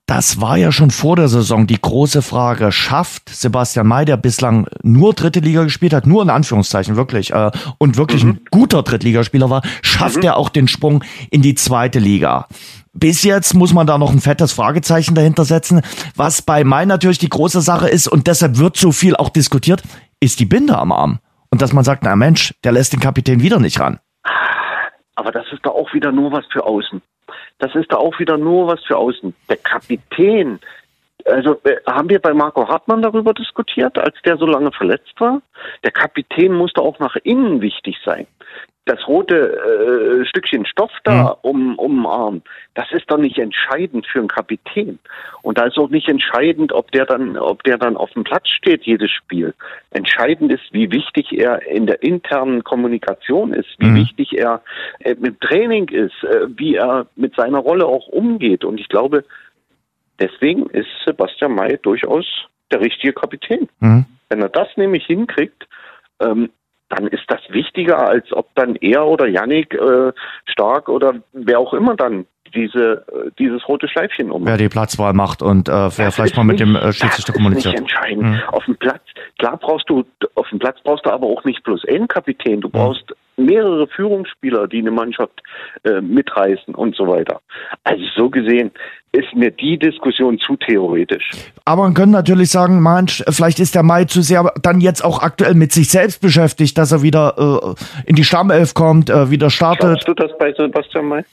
[0.07, 2.71] Das war ja schon vor der Saison die große Frage.
[2.71, 7.49] Schafft Sebastian May, der bislang nur dritte Liga gespielt hat, nur in Anführungszeichen wirklich, äh,
[7.79, 12.47] und wirklich ein guter Drittligaspieler war, schafft er auch den Sprung in die zweite Liga?
[12.93, 15.81] Bis jetzt muss man da noch ein fettes Fragezeichen dahinter setzen.
[16.15, 19.81] Was bei May natürlich die große Sache ist und deshalb wird so viel auch diskutiert,
[20.19, 21.19] ist die Binde am Arm.
[21.49, 23.99] Und dass man sagt, na Mensch, der lässt den Kapitän wieder nicht ran.
[25.15, 27.01] Aber das ist da auch wieder nur was für außen.
[27.59, 29.33] Das ist da auch wieder nur was für außen.
[29.49, 30.59] Der Kapitän,
[31.25, 35.41] also äh, haben wir bei Marco Hartmann darüber diskutiert, als der so lange verletzt war?
[35.83, 38.27] Der Kapitän musste auch nach innen wichtig sein.
[38.87, 42.41] Das rote äh, Stückchen Stoff da um, um den Arm,
[42.75, 44.99] das ist doch nicht entscheidend für einen Kapitän.
[45.41, 48.47] Und da ist auch nicht entscheidend, ob der dann, ob der dann auf dem Platz
[48.47, 49.55] steht, jedes Spiel.
[49.89, 53.95] Entscheidend ist, wie wichtig er in der internen Kommunikation ist, wie Mhm.
[53.95, 54.61] wichtig er
[54.99, 58.63] äh, mit Training ist, äh, wie er mit seiner Rolle auch umgeht.
[58.63, 59.23] Und ich glaube,
[60.19, 62.25] deswegen ist Sebastian May durchaus
[62.71, 63.67] der richtige Kapitän.
[63.79, 64.05] Mhm.
[64.29, 65.67] Wenn er das nämlich hinkriegt,
[66.19, 66.49] ähm,
[66.89, 70.11] dann ist das wichtiger, als ob dann er oder Yannick äh,
[70.45, 74.45] Stark oder wer auch immer dann diese, äh, dieses rote Schleifchen um.
[74.45, 77.35] Wer die Platzwahl macht und äh, wer Das vielleicht mal mit dem äh, Schiedsrichter das
[77.35, 77.75] kommuniziert.
[77.75, 78.23] Ist nicht entscheidend.
[78.23, 78.41] Mhm.
[78.47, 79.01] Auf dem Platz,
[79.39, 82.61] klar brauchst du, auf dem Platz brauchst du aber auch nicht bloß einen Kapitän.
[82.61, 85.41] Du brauchst mehrere Führungsspieler, die eine Mannschaft
[85.83, 87.41] äh, mitreißen und so weiter.
[87.83, 88.71] Also so gesehen
[89.11, 91.31] ist mir die Diskussion zu theoretisch.
[91.63, 95.21] Aber man könnte natürlich sagen, Mensch, vielleicht ist der Mai zu sehr dann jetzt auch
[95.21, 99.49] aktuell mit sich selbst beschäftigt, dass er wieder äh, in die Stammelf kommt, äh, wieder
[99.49, 100.03] startet.
[100.03, 101.23] Glaubst du das bei Sebastian May?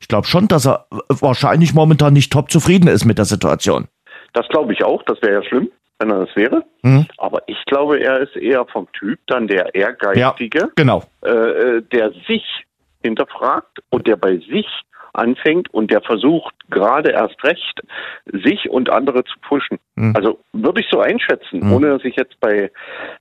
[0.00, 3.88] Ich glaube schon, dass er wahrscheinlich momentan nicht top zufrieden ist mit der Situation.
[4.34, 5.02] Das glaube ich auch.
[5.04, 6.64] Das wäre ja schlimm, wenn er das wäre.
[6.82, 7.06] Mhm.
[7.18, 10.70] Aber ich glaube, er ist eher vom Typ dann der Ehrgeizige.
[10.76, 11.02] Genau.
[11.24, 12.44] äh, äh, der sich
[13.02, 14.66] hinterfragt und der bei sich
[15.12, 17.80] anfängt und der versucht gerade erst recht,
[18.26, 19.78] sich und andere zu pushen.
[19.94, 20.12] Mhm.
[20.16, 21.72] Also würde ich so einschätzen, Mhm.
[21.72, 22.70] ohne dass ich jetzt bei,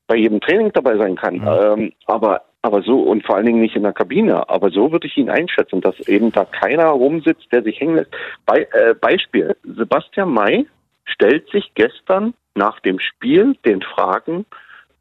[0.08, 1.36] bei jedem Training dabei sein kann.
[1.36, 1.48] Mhm.
[1.48, 4.50] Ähm, aber, aber so und vor allen Dingen nicht in der Kabine.
[4.50, 8.12] Aber so würde ich ihn einschätzen, dass eben da keiner rumsitzt, der sich hängen lässt.
[8.48, 10.66] Bei, äh, Beispiel, Sebastian May
[11.06, 14.46] stellt sich gestern nach dem Spiel den Fragen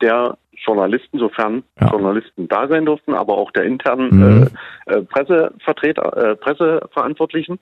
[0.00, 1.90] der Journalisten, sofern Ja.
[1.90, 4.48] Journalisten da sein durften, aber auch der internen Mhm.
[4.86, 7.58] äh, äh, Pressevertreter, äh, Presseverantwortlichen.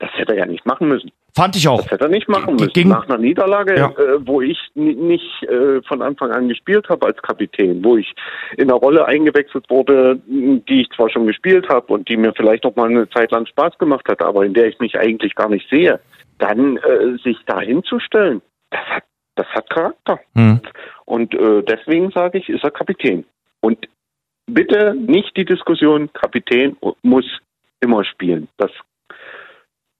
[0.00, 1.10] Das hätte er ja nicht machen müssen.
[1.36, 1.82] Fand ich auch.
[1.82, 2.72] Das hätte er nicht machen müssen.
[2.72, 3.90] ging- Nach einer Niederlage, Ja.
[3.90, 8.12] äh, wo ich ni- nicht äh, von Anfang an gespielt habe als Kapitän, wo ich
[8.56, 12.64] in einer Rolle eingewechselt wurde, die ich zwar schon gespielt habe und die mir vielleicht
[12.66, 15.48] auch mal eine Zeit lang Spaß gemacht hat, aber in der ich mich eigentlich gar
[15.48, 16.00] nicht sehe,
[16.38, 19.04] dann äh, sich da hinzustellen, das hat,
[19.40, 20.20] das hat Charakter.
[20.34, 20.60] Hm.
[21.06, 23.24] Und äh, deswegen sage ich, ist er Kapitän.
[23.60, 23.88] Und
[24.46, 27.24] bitte nicht die Diskussion, Kapitän muss
[27.80, 28.48] immer spielen.
[28.58, 28.70] Das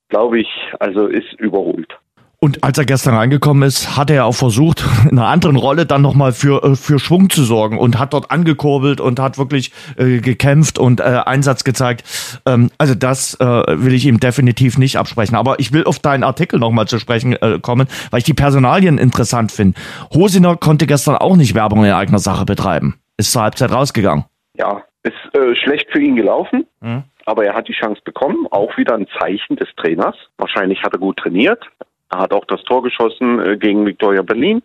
[0.09, 0.48] glaube ich,
[0.79, 1.98] also ist überholt.
[2.42, 5.85] Und als er gestern reingekommen ist, hat er ja auch versucht, in einer anderen Rolle
[5.85, 9.72] dann nochmal für, äh, für Schwung zu sorgen und hat dort angekurbelt und hat wirklich
[9.98, 12.03] äh, gekämpft und äh, Einsatz gezeigt.
[12.46, 15.37] Ähm, also das äh, will ich ihm definitiv nicht absprechen.
[15.37, 18.96] Aber ich will auf deinen Artikel nochmal zu sprechen äh, kommen, weil ich die Personalien
[18.96, 19.79] interessant finde.
[20.14, 22.94] Hosiner konnte gestern auch nicht Werbung in eigener Sache betreiben.
[23.18, 24.24] Ist zur Halbzeit rausgegangen.
[24.55, 27.03] Ja, ist äh, schlecht für ihn gelaufen, Mhm.
[27.26, 28.46] aber er hat die Chance bekommen.
[28.50, 30.16] Auch wieder ein Zeichen des Trainers.
[30.38, 31.62] Wahrscheinlich hat er gut trainiert.
[32.11, 34.62] Er hat auch das Tor geschossen äh, gegen Viktoria Berlin.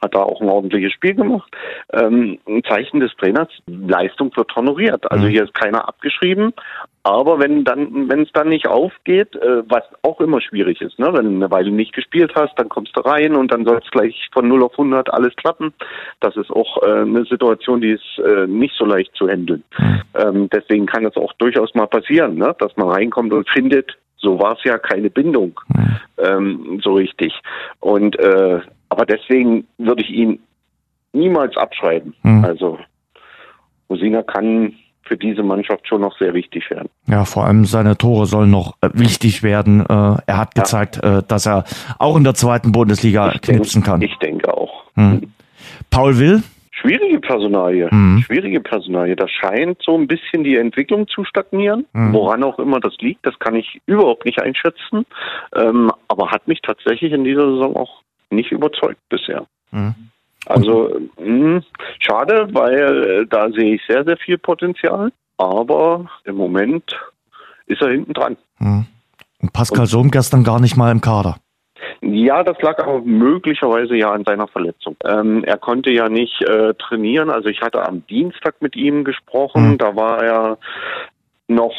[0.00, 1.50] Hat da auch ein ordentliches Spiel gemacht.
[1.92, 5.10] Ähm, ein Zeichen des Trainers, Leistung wird honoriert.
[5.10, 5.30] Also Mhm.
[5.30, 6.52] hier ist keiner abgeschrieben.
[7.02, 11.12] Aber wenn dann, wenn es dann nicht aufgeht, äh, was auch immer schwierig ist, ne?
[11.12, 13.90] wenn du eine Weile nicht gespielt hast, dann kommst du rein und dann soll es
[13.90, 15.72] gleich von 0 auf 100 alles klappen.
[16.20, 19.62] Das ist auch äh, eine Situation, die ist äh, nicht so leicht zu handeln.
[20.14, 22.54] Ähm, deswegen kann es auch durchaus mal passieren, ne?
[22.58, 25.60] dass man reinkommt und findet, so war es ja keine Bindung
[26.18, 27.32] ähm, so richtig.
[27.80, 30.40] Und äh, aber deswegen würde ich ihn
[31.12, 32.14] niemals abschreiben.
[32.22, 32.44] Mhm.
[32.44, 32.78] Also
[33.88, 36.88] Rosina kann für diese Mannschaft schon noch sehr wichtig werden.
[37.06, 39.80] Ja, vor allem seine Tore sollen noch äh, wichtig werden.
[39.80, 41.64] Äh, er hat gezeigt, äh, dass er
[41.98, 44.02] auch in der zweiten Bundesliga Ich knipsen denk- kann.
[44.02, 44.84] Ich denke auch.
[44.96, 45.32] Hm.
[45.90, 47.88] Paul Will, schwierige Personalie.
[47.92, 48.22] Mhm.
[48.26, 49.14] Schwierige Personalie.
[49.14, 51.86] Da scheint so ein bisschen die Entwicklung zu stagnieren.
[51.92, 52.12] Mhm.
[52.12, 55.06] Woran auch immer das liegt, das kann ich überhaupt nicht einschätzen.
[55.54, 59.46] Ähm, aber hat mich tatsächlich in dieser Saison auch nicht überzeugt bisher.
[59.70, 59.94] Mhm.
[60.46, 61.62] Also mh, hm,
[61.98, 65.10] schade, weil äh, da sehe ich sehr, sehr viel Potenzial.
[65.38, 66.96] Aber im Moment
[67.66, 68.36] ist er hinten dran.
[68.58, 68.86] Mhm.
[69.42, 71.36] Und Pascal Sohm gestern gar nicht mal im Kader.
[72.00, 74.96] Ja, das lag aber möglicherweise ja an seiner Verletzung.
[75.04, 77.30] Ähm, er konnte ja nicht äh, trainieren.
[77.30, 79.72] Also ich hatte am Dienstag mit ihm gesprochen.
[79.72, 79.78] Mhm.
[79.78, 80.58] Da war er
[81.48, 81.74] noch,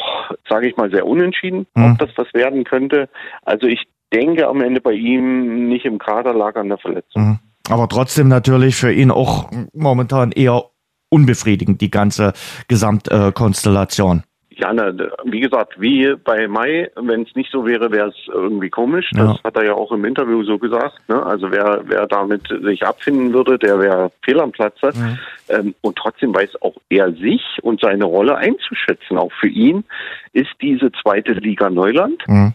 [0.48, 1.92] sage ich mal, sehr unentschieden, mhm.
[1.92, 3.08] ob das was werden könnte.
[3.44, 7.22] Also ich denke am Ende bei ihm nicht im Kader lag an der Verletzung.
[7.22, 7.38] Mhm.
[7.70, 10.64] Aber trotzdem natürlich für ihn auch momentan eher
[11.10, 12.32] unbefriedigend, die ganze
[12.68, 14.22] Gesamtkonstellation.
[14.50, 14.92] Ja, na,
[15.24, 19.08] wie gesagt, wie bei Mai, wenn es nicht so wäre, wäre es irgendwie komisch.
[19.12, 19.44] Das ja.
[19.44, 21.08] hat er ja auch im Interview so gesagt.
[21.08, 21.22] Ne?
[21.22, 24.90] Also wer, wer damit sich abfinden würde, der wäre fehl am Platze.
[24.94, 25.18] Mhm.
[25.48, 29.16] Ähm, und trotzdem weiß auch er sich und seine Rolle einzuschätzen.
[29.16, 29.84] Auch für ihn
[30.32, 32.20] ist diese zweite Liga Neuland.
[32.26, 32.52] Mhm.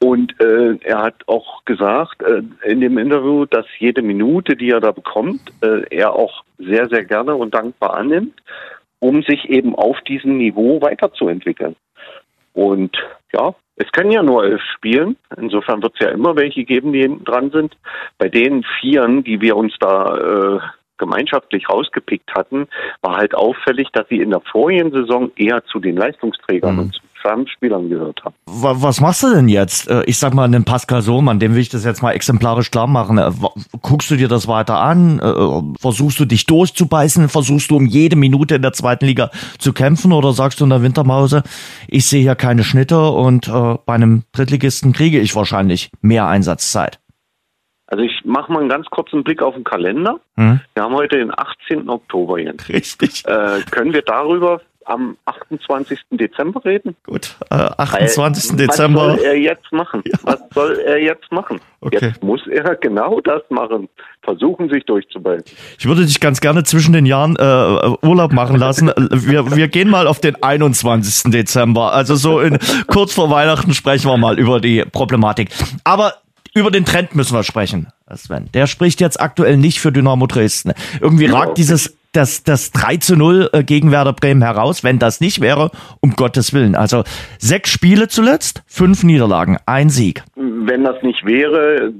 [0.00, 4.80] Und äh, er hat auch gesagt äh, in dem Interview, dass jede Minute, die er
[4.80, 8.40] da bekommt, äh, er auch sehr, sehr gerne und dankbar annimmt
[9.00, 11.76] um sich eben auf diesem Niveau weiterzuentwickeln.
[12.52, 12.96] Und
[13.32, 15.16] ja, es können ja nur elf spielen.
[15.36, 17.76] Insofern wird es ja immer welche geben, die hinten dran sind.
[18.18, 20.58] Bei den Vieren, die wir uns da äh,
[20.98, 22.66] gemeinschaftlich rausgepickt hatten,
[23.02, 26.80] war halt auffällig, dass sie in der vorigen Saison eher zu den Leistungsträgern mhm.
[26.80, 28.34] und zu Stammspielern gehört haben.
[28.46, 29.88] Was machst du denn jetzt?
[29.88, 32.86] Äh, ich sag mal, den Pascal Sohmann, dem will ich das jetzt mal exemplarisch klar
[32.86, 33.18] machen.
[33.18, 33.30] Äh,
[33.82, 35.18] guckst du dir das weiter an?
[35.18, 37.28] Äh, versuchst du dich durchzubeißen?
[37.28, 40.12] Versuchst du um jede Minute in der zweiten Liga zu kämpfen?
[40.12, 41.42] Oder sagst du in der Wintermause,
[41.86, 43.50] ich sehe hier keine Schnitte und
[43.86, 46.98] bei einem Drittligisten kriege ich wahrscheinlich mehr Einsatzzeit?
[47.90, 50.20] Also ich mache mal einen ganz kurzen Blick auf den Kalender.
[50.36, 50.60] Hm.
[50.74, 51.88] Wir haben heute den 18.
[51.88, 52.68] Oktober jetzt.
[52.68, 53.24] Richtig.
[53.26, 55.98] Äh, können wir darüber am 28.
[56.12, 56.96] Dezember reden?
[57.04, 58.50] Gut, äh, 28.
[58.50, 59.08] Weil, Dezember.
[59.08, 60.02] Was soll er jetzt machen?
[60.06, 60.18] Ja.
[60.22, 61.60] Was soll er jetzt machen?
[61.80, 61.98] Okay.
[62.00, 63.88] Jetzt muss er genau das machen.
[64.22, 65.44] Versuchen, sich durchzubeißen.
[65.78, 68.90] Ich würde dich ganz gerne zwischen den Jahren äh, Urlaub machen lassen.
[68.96, 71.30] wir, wir gehen mal auf den 21.
[71.30, 71.92] Dezember.
[71.92, 75.50] Also so in kurz vor Weihnachten sprechen wir mal über die Problematik.
[75.84, 76.14] Aber
[76.54, 78.48] über den Trend müssen wir sprechen, Sven.
[78.52, 80.72] Der spricht jetzt aktuell nicht für Dynamo Dresden.
[81.00, 84.82] Irgendwie ragt dieses das, das 3 zu 0 äh, gegen Werder Bremen heraus.
[84.82, 86.74] Wenn das nicht wäre, um Gottes Willen.
[86.74, 87.04] Also
[87.38, 90.24] sechs Spiele zuletzt, fünf Niederlagen, ein Sieg.
[90.34, 91.92] Wenn das nicht wäre,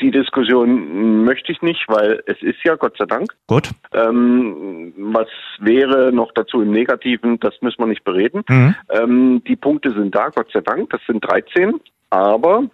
[0.00, 3.34] die Diskussion möchte ich nicht, weil es ist ja Gott sei Dank.
[3.46, 3.70] Gut.
[3.92, 5.28] Ähm, was
[5.58, 8.42] wäre noch dazu im Negativen, das müssen wir nicht bereden.
[8.48, 8.74] Mhm.
[8.90, 11.74] Ähm, die Punkte sind da, Gott sei Dank, das sind 13.
[12.10, 12.64] Aber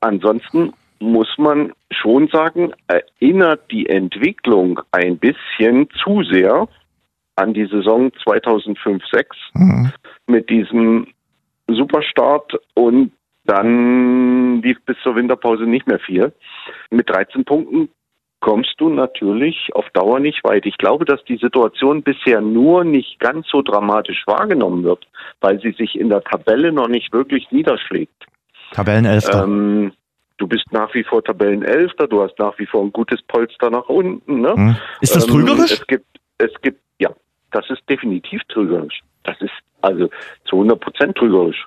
[0.00, 6.68] ansonsten muss man schon sagen, erinnert die Entwicklung ein bisschen zu sehr
[7.36, 9.92] an die Saison 2005-6 mhm.
[10.26, 11.08] mit diesem
[11.68, 13.12] Superstart und
[13.44, 16.32] dann lief bis zur Winterpause nicht mehr viel.
[16.90, 17.88] Mit 13 Punkten
[18.40, 20.66] kommst du natürlich auf Dauer nicht weit.
[20.66, 25.06] Ich glaube, dass die Situation bisher nur nicht ganz so dramatisch wahrgenommen wird,
[25.40, 28.26] weil sie sich in der Tabelle noch nicht wirklich niederschlägt.
[28.72, 29.44] Tabellenelfter.
[29.44, 29.92] Ähm,
[30.42, 33.88] du bist nach wie vor Tabellenelfter, du hast nach wie vor ein gutes Polster nach
[33.88, 34.40] unten.
[34.40, 34.52] Ne?
[34.52, 34.76] Hm.
[35.00, 35.72] Ist das ähm, trügerisch?
[35.72, 36.06] Es gibt,
[36.38, 37.10] es gibt, ja,
[37.52, 39.00] das ist definitiv trügerisch.
[39.22, 39.52] Das ist
[39.82, 40.10] also
[40.44, 41.64] zu 100 Prozent trügerisch.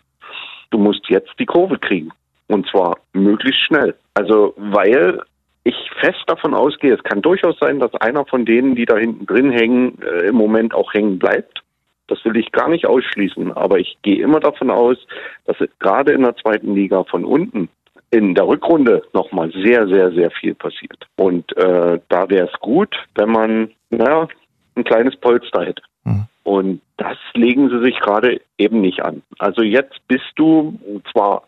[0.71, 2.11] Du musst jetzt die Kurve kriegen.
[2.47, 3.95] Und zwar möglichst schnell.
[4.13, 5.21] Also, weil
[5.63, 9.25] ich fest davon ausgehe, es kann durchaus sein, dass einer von denen, die da hinten
[9.25, 11.63] drin hängen, äh, im Moment auch hängen bleibt.
[12.07, 14.97] Das will ich gar nicht ausschließen, aber ich gehe immer davon aus,
[15.45, 17.69] dass gerade in der zweiten Liga von unten
[18.11, 21.07] in der Rückrunde nochmal sehr, sehr, sehr viel passiert.
[21.17, 24.27] Und äh, da wäre es gut, wenn man naja,
[24.75, 25.81] ein kleines Polster hätte.
[26.03, 26.25] Mhm.
[26.43, 29.23] Und das legen sie sich gerade eben nicht an.
[29.39, 30.79] Also jetzt bist du
[31.11, 31.43] zwar,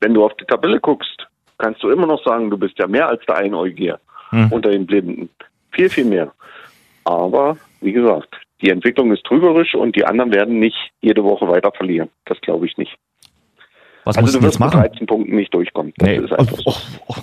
[0.00, 1.26] wenn du auf die Tabelle guckst,
[1.58, 3.98] kannst du immer noch sagen, du bist ja mehr als der Einäugige
[4.30, 4.52] mhm.
[4.52, 5.30] unter den Blinden.
[5.72, 6.32] Viel, viel mehr.
[7.04, 11.72] Aber wie gesagt, die Entwicklung ist trügerisch und die anderen werden nicht jede Woche weiter
[11.72, 12.08] verlieren.
[12.24, 12.96] Das glaube ich nicht.
[14.06, 14.80] Was also du jetzt machen?
[14.80, 15.92] mit 13 Punkten nicht durchkommen.
[16.00, 16.20] Nee.
[16.38, 16.74] Oh, oh,
[17.08, 17.14] oh.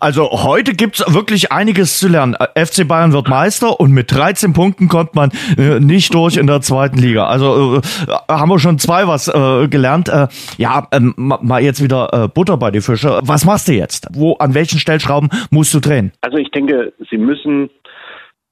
[0.00, 2.36] Also heute gibt's wirklich einiges zu lernen.
[2.54, 6.62] FC Bayern wird Meister und mit 13 Punkten kommt man äh, nicht durch in der
[6.62, 7.26] zweiten Liga.
[7.26, 7.80] Also äh,
[8.28, 10.08] haben wir schon zwei was äh, gelernt.
[10.08, 13.20] Äh, ja, ähm, mal jetzt wieder äh, Butter bei die Fische.
[13.22, 14.08] Was machst du jetzt?
[14.12, 16.12] Wo, an welchen Stellschrauben musst du drehen?
[16.22, 17.68] Also ich denke, sie müssen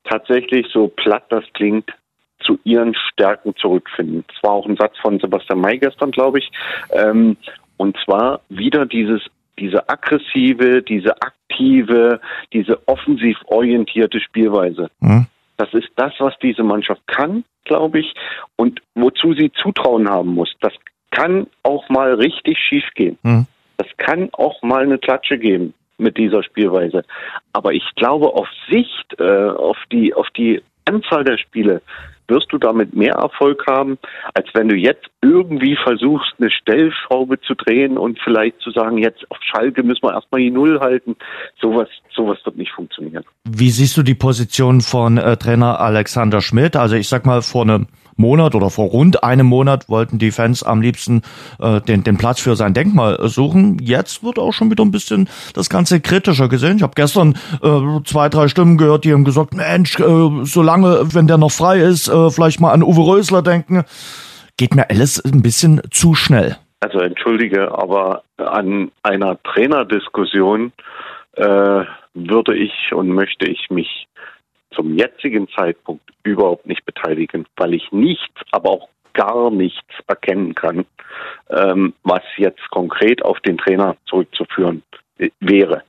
[0.04, 1.90] tatsächlich so platt das klingt,
[2.46, 4.24] zu ihren Stärken zurückfinden.
[4.28, 6.50] Das war auch ein Satz von Sebastian May gestern, glaube ich.
[6.90, 7.36] Ähm,
[7.76, 9.20] und zwar wieder dieses,
[9.58, 12.20] diese aggressive, diese aktive,
[12.52, 14.90] diese offensiv orientierte Spielweise.
[15.00, 15.26] Mhm.
[15.56, 18.14] Das ist das, was diese Mannschaft kann, glaube ich,
[18.56, 20.52] und wozu sie Zutrauen haben muss.
[20.60, 20.72] Das
[21.10, 23.18] kann auch mal richtig schief gehen.
[23.22, 23.46] Mhm.
[23.78, 27.04] Das kann auch mal eine Klatsche geben mit dieser Spielweise.
[27.52, 31.82] Aber ich glaube, auf Sicht, äh, auf die, auf die Anzahl der Spiele
[32.28, 33.98] wirst du damit mehr Erfolg haben,
[34.34, 39.24] als wenn du jetzt irgendwie versuchst, eine Stellschraube zu drehen und vielleicht zu sagen, jetzt
[39.30, 41.16] auf Schalke müssen wir erstmal die Null halten.
[41.60, 43.24] Sowas, sowas wird nicht funktionieren.
[43.44, 46.76] Wie siehst du die Position von äh, Trainer Alexander Schmidt?
[46.76, 47.86] Also ich sag mal, vor einem
[48.16, 51.22] Monat oder vor rund einem Monat wollten die Fans am liebsten
[51.60, 53.78] äh, den, den Platz für sein Denkmal suchen.
[53.80, 56.76] Jetzt wird auch schon wieder ein bisschen das Ganze kritischer gesehen.
[56.76, 61.26] Ich habe gestern äh, zwei, drei Stimmen gehört, die haben gesagt, Mensch, äh, solange, wenn
[61.26, 63.84] der noch frei ist, äh, vielleicht mal an Uwe Rösler denken.
[64.56, 66.56] Geht mir alles ein bisschen zu schnell.
[66.80, 70.72] Also entschuldige, aber an einer Trainerdiskussion
[71.32, 74.06] äh, würde ich und möchte ich mich
[74.74, 80.84] zum jetzigen Zeitpunkt überhaupt nicht beteiligen, weil ich nichts, aber auch gar nichts erkennen kann,
[81.50, 84.82] ähm, was jetzt konkret auf den Trainer zurückzuführen
[85.40, 85.82] wäre.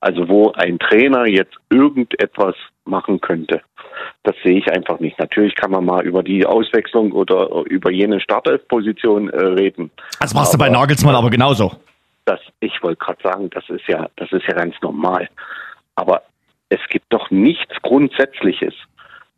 [0.00, 2.54] Also wo ein Trainer jetzt irgendetwas
[2.84, 3.60] machen könnte.
[4.22, 5.18] Das sehe ich einfach nicht.
[5.18, 9.90] Natürlich kann man mal über die Auswechslung oder über jene Startelfposition äh, reden.
[10.20, 11.72] Das machst aber, du bei Nagelsmann aber genauso.
[12.24, 15.28] Das, ich wollte gerade sagen, das ist ja, das ist ja ganz normal.
[15.96, 16.22] Aber
[16.70, 18.74] es gibt doch nichts Grundsätzliches,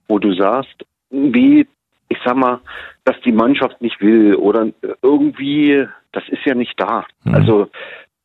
[0.09, 1.67] wo du sagst, wie,
[2.09, 2.61] ich sag mal,
[3.05, 4.69] dass die Mannschaft nicht will oder
[5.03, 7.05] irgendwie, das ist ja nicht da.
[7.25, 7.35] Mhm.
[7.35, 7.69] Also,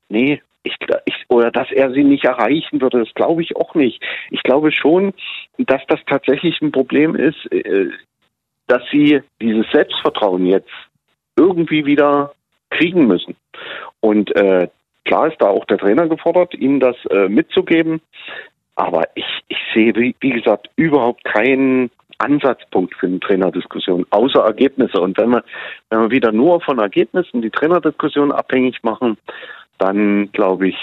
[0.09, 4.03] nee, ich, ich, oder dass er sie nicht erreichen würde, das glaube ich auch nicht.
[4.29, 5.13] Ich glaube schon,
[5.57, 7.89] dass das tatsächlich ein Problem ist, äh,
[8.67, 10.69] dass sie dieses Selbstvertrauen jetzt
[11.37, 12.33] irgendwie wieder
[12.69, 13.35] kriegen müssen.
[14.01, 14.67] Und äh,
[15.05, 18.01] klar ist da auch der Trainer gefordert, ihnen das äh, mitzugeben.
[18.77, 25.01] Aber ich, ich sehe, wie, wie gesagt, überhaupt keinen Ansatzpunkt für eine Trainerdiskussion, außer Ergebnisse.
[25.01, 25.43] Und wenn wir,
[25.89, 29.17] wenn wir wieder nur von Ergebnissen die Trainerdiskussion abhängig machen,
[29.79, 30.77] dann glaube ich,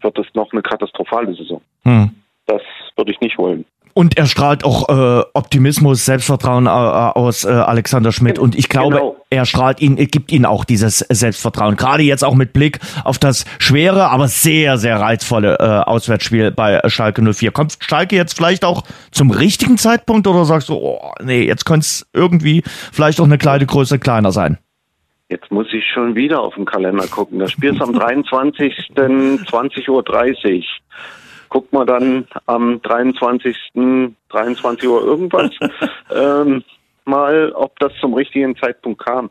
[0.00, 1.60] wird es noch eine katastrophale Saison.
[1.82, 2.10] Hm.
[2.46, 2.62] Das
[2.96, 3.64] würde ich nicht wollen.
[3.92, 8.38] Und er strahlt auch äh, Optimismus, Selbstvertrauen äh, aus äh, Alexander Schmidt.
[8.38, 9.16] Und ich glaube, genau.
[9.30, 11.76] er strahlt ihn, gibt ihn auch dieses Selbstvertrauen.
[11.76, 16.80] Gerade jetzt auch mit Blick auf das schwere, aber sehr, sehr reizvolle äh, Auswärtsspiel bei
[16.86, 17.50] Schalke 04.
[17.50, 21.84] Kommt Schalke jetzt vielleicht auch zum richtigen Zeitpunkt oder sagst du, oh, nee, jetzt könnte
[21.84, 24.58] es irgendwie vielleicht auch eine kleine Größe kleiner sein?
[25.28, 27.38] Jetzt muss ich schon wieder auf den Kalender gucken.
[27.38, 28.90] Das Spiel ist am 23.
[28.96, 30.04] 20.30 Uhr
[31.50, 33.56] guckt man dann am 23.
[34.30, 35.50] 23 Uhr irgendwas
[36.10, 36.64] ähm,
[37.04, 39.30] mal, ob das zum richtigen Zeitpunkt kam.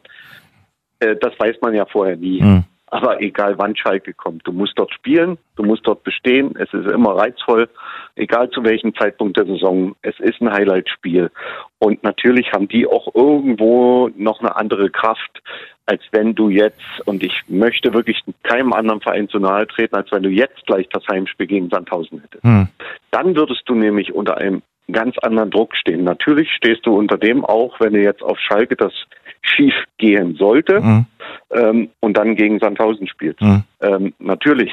[1.00, 2.42] Äh, das weiß man ja vorher nie.
[2.42, 2.64] Mhm.
[2.92, 6.56] Aber egal wann Schalke kommt, du musst dort spielen, du musst dort bestehen.
[6.56, 7.70] Es ist immer reizvoll,
[8.16, 9.96] egal zu welchem Zeitpunkt der Saison.
[10.02, 11.30] Es ist ein Highlight-Spiel.
[11.78, 15.42] Und natürlich haben die auch irgendwo noch eine andere Kraft,
[15.90, 20.12] als wenn du jetzt, und ich möchte wirklich keinem anderen Verein zu nahe treten, als
[20.12, 22.44] wenn du jetzt gleich das Heimspiel gegen Sandhausen hättest.
[22.44, 22.68] Hm.
[23.10, 26.04] Dann würdest du nämlich unter einem ganz anderen Druck stehen.
[26.04, 28.94] Natürlich stehst du unter dem auch, wenn du jetzt auf Schalke das
[29.42, 31.06] schief gehen sollte hm.
[31.52, 33.42] ähm, und dann gegen Sandhausen spielst.
[33.42, 33.64] Hm.
[33.82, 34.72] Ähm, natürlich.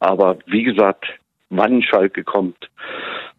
[0.00, 1.06] Aber wie gesagt,
[1.48, 2.68] wann Schalke kommt,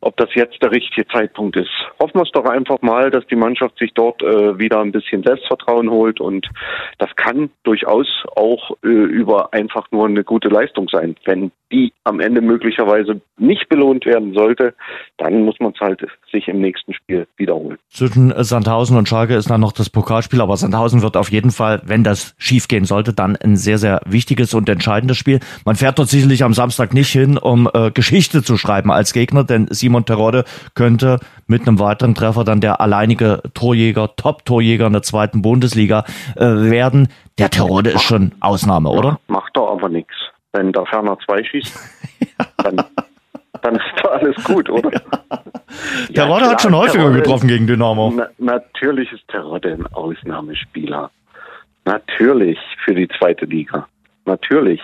[0.01, 1.69] ob das jetzt der richtige Zeitpunkt ist.
[1.99, 5.23] Hoffen wir es doch einfach mal, dass die Mannschaft sich dort äh, wieder ein bisschen
[5.23, 6.47] Selbstvertrauen holt und
[6.97, 11.15] das kann durchaus auch äh, über einfach nur eine gute Leistung sein.
[11.25, 14.73] Wenn die am Ende möglicherweise nicht belohnt werden sollte,
[15.17, 17.77] dann muss man es halt sich im nächsten Spiel wiederholen.
[17.89, 21.81] Zwischen Sandhausen und Schalke ist dann noch das Pokalspiel, aber Sandhausen wird auf jeden Fall,
[21.85, 25.39] wenn das schiefgehen sollte, dann ein sehr, sehr wichtiges und entscheidendes Spiel.
[25.65, 29.43] Man fährt dort sicherlich am Samstag nicht hin, um äh, Geschichte zu schreiben als Gegner,
[29.43, 35.01] denn Simon Terodde könnte mit einem weiteren Treffer dann der alleinige Torjäger, Top-Torjäger in der
[35.01, 37.07] zweiten Bundesliga äh, werden.
[37.39, 39.19] Der Terodde ist schon Ausnahme, oder?
[39.27, 40.13] Macht doch aber nichts.
[40.53, 41.75] Wenn der Ferner zwei schießt,
[42.57, 42.83] dann,
[43.63, 44.91] dann ist doch alles gut, oder?
[46.09, 46.25] Ja.
[46.25, 48.11] Terodde ja, hat schon häufiger Terodde, getroffen gegen Dynamo.
[48.15, 51.11] Na, natürlich ist Terodde ein Ausnahmespieler.
[51.85, 53.87] Natürlich für die zweite Liga.
[54.25, 54.81] Natürlich.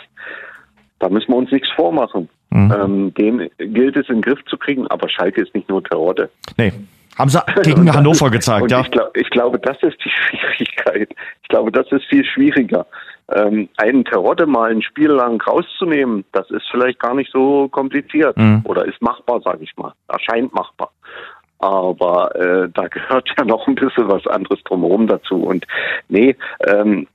[1.00, 2.30] Da müssen wir uns nichts vormachen.
[2.56, 2.72] Mhm.
[2.72, 6.30] Ähm, den gilt es in den Griff zu kriegen, aber Schalke ist nicht nur Terodde.
[6.58, 6.72] Nee.
[7.18, 8.82] Haben sie gegen Hannover gezeigt, ja?
[8.82, 11.10] Ich, glaub, ich, glaube, das ist die Schwierigkeit.
[11.42, 12.86] Ich glaube, das ist viel schwieriger.
[13.34, 18.38] Ähm, einen Terodde mal ein Spiel lang rauszunehmen, das ist vielleicht gar nicht so kompliziert
[18.38, 18.62] mhm.
[18.64, 19.94] oder ist machbar, sage ich mal.
[20.08, 20.92] Erscheint machbar.
[21.60, 25.44] Aber äh, da gehört ja noch ein bisschen was anderes drumherum dazu.
[25.44, 25.66] Und
[26.08, 26.36] nee,
[26.66, 27.08] ähm,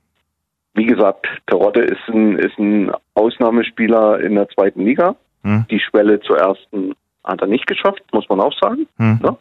[0.73, 5.15] wie gesagt, Terodde ist ein, ist ein Ausnahme Ausnahmespieler in der zweiten Liga.
[5.43, 5.65] Hm.
[5.69, 8.87] Die Schwelle zur ersten hat er nicht geschafft, muss man auch sagen.
[8.97, 9.19] Hm.
[9.21, 9.37] Ne?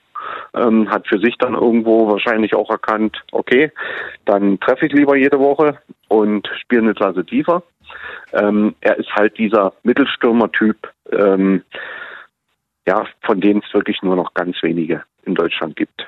[0.55, 3.73] Ähm, hat für sich dann irgendwo wahrscheinlich auch erkannt, okay,
[4.27, 5.79] dann treffe ich lieber jede Woche
[6.09, 7.63] und spiele eine Klasse tiefer.
[8.33, 10.77] Ähm, er ist halt dieser Mittelstürmer-Typ,
[11.13, 11.63] ähm,
[12.87, 16.07] ja, von denen es wirklich nur noch ganz wenige in Deutschland gibt.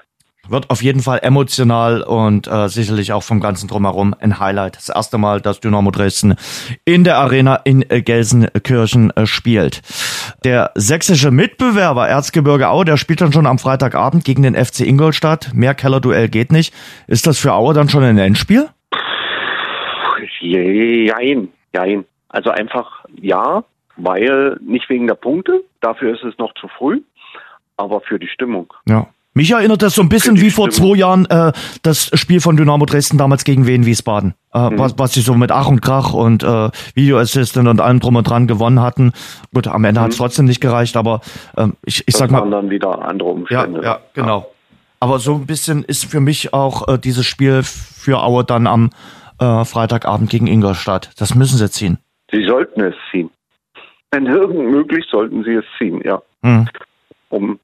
[0.49, 4.77] Wird auf jeden Fall emotional und äh, sicherlich auch vom ganzen Drumherum ein Highlight.
[4.77, 6.35] Das erste Mal, dass Dynamo Dresden
[6.85, 9.83] in der Arena in äh, Gelsenkirchen äh, spielt.
[10.45, 15.53] Der sächsische Mitbewerber Erzgebirge Aue, der spielt dann schon am Freitagabend gegen den FC Ingolstadt.
[15.55, 16.75] Mehr Kellerduell geht nicht.
[17.07, 18.69] Ist das für Aue dann schon ein Endspiel?
[20.41, 22.05] Jein, jein.
[22.29, 23.63] Also einfach ja,
[23.97, 27.01] weil nicht wegen der Punkte, dafür ist es noch zu früh,
[27.77, 28.73] aber für die Stimmung.
[28.89, 29.07] Ja.
[29.35, 31.53] Mich erinnert das so ein bisschen wie vor zwei Jahren äh,
[31.83, 34.79] das Spiel von Dynamo Dresden damals gegen Wien Wiesbaden, äh, mhm.
[34.79, 38.17] was, was sie so mit Ach und Krach und äh, Video Assistant und allem drum
[38.17, 39.13] und dran gewonnen hatten.
[39.55, 40.05] Gut, am Ende mhm.
[40.05, 41.23] hat es trotzdem nicht gereicht, aber
[41.57, 42.49] äh, ich, ich das sag mal.
[42.51, 43.81] dann wieder andere Umstände.
[43.81, 44.39] Ja, ja genau.
[44.41, 44.47] Ja.
[45.01, 48.91] Aber so ein bisschen ist für mich auch äh, dieses Spiel für Aue dann am
[49.41, 51.11] äh, Freitagabend gegen Ingolstadt.
[51.19, 51.99] Das müssen sie ziehen.
[52.31, 53.31] Sie sollten es ziehen.
[54.11, 56.21] Wenn irgend möglich, sollten sie es ziehen, ja.
[56.43, 56.69] Mhm.
[57.31, 57.59] Um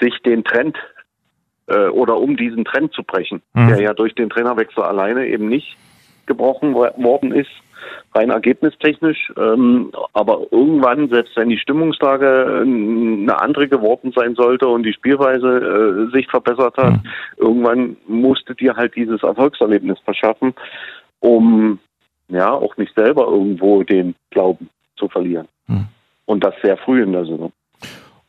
[0.00, 0.76] sich den Trend
[1.66, 3.68] äh, oder um diesen Trend zu brechen, mhm.
[3.68, 5.76] der ja durch den Trainerwechsel alleine eben nicht
[6.26, 7.50] gebrochen worden ist,
[8.14, 9.32] rein ergebnistechnisch.
[9.36, 14.92] Ähm, aber irgendwann, selbst wenn die Stimmungslage äh, eine andere geworden sein sollte und die
[14.92, 17.02] Spielweise äh, sich verbessert hat, mhm.
[17.36, 20.54] irgendwann musste dir halt dieses Erfolgserlebnis verschaffen,
[21.20, 21.78] um
[22.28, 25.48] ja auch nicht selber irgendwo den Glauben zu verlieren.
[25.66, 25.86] Mhm.
[26.26, 27.52] Und das sehr früh in der Saison.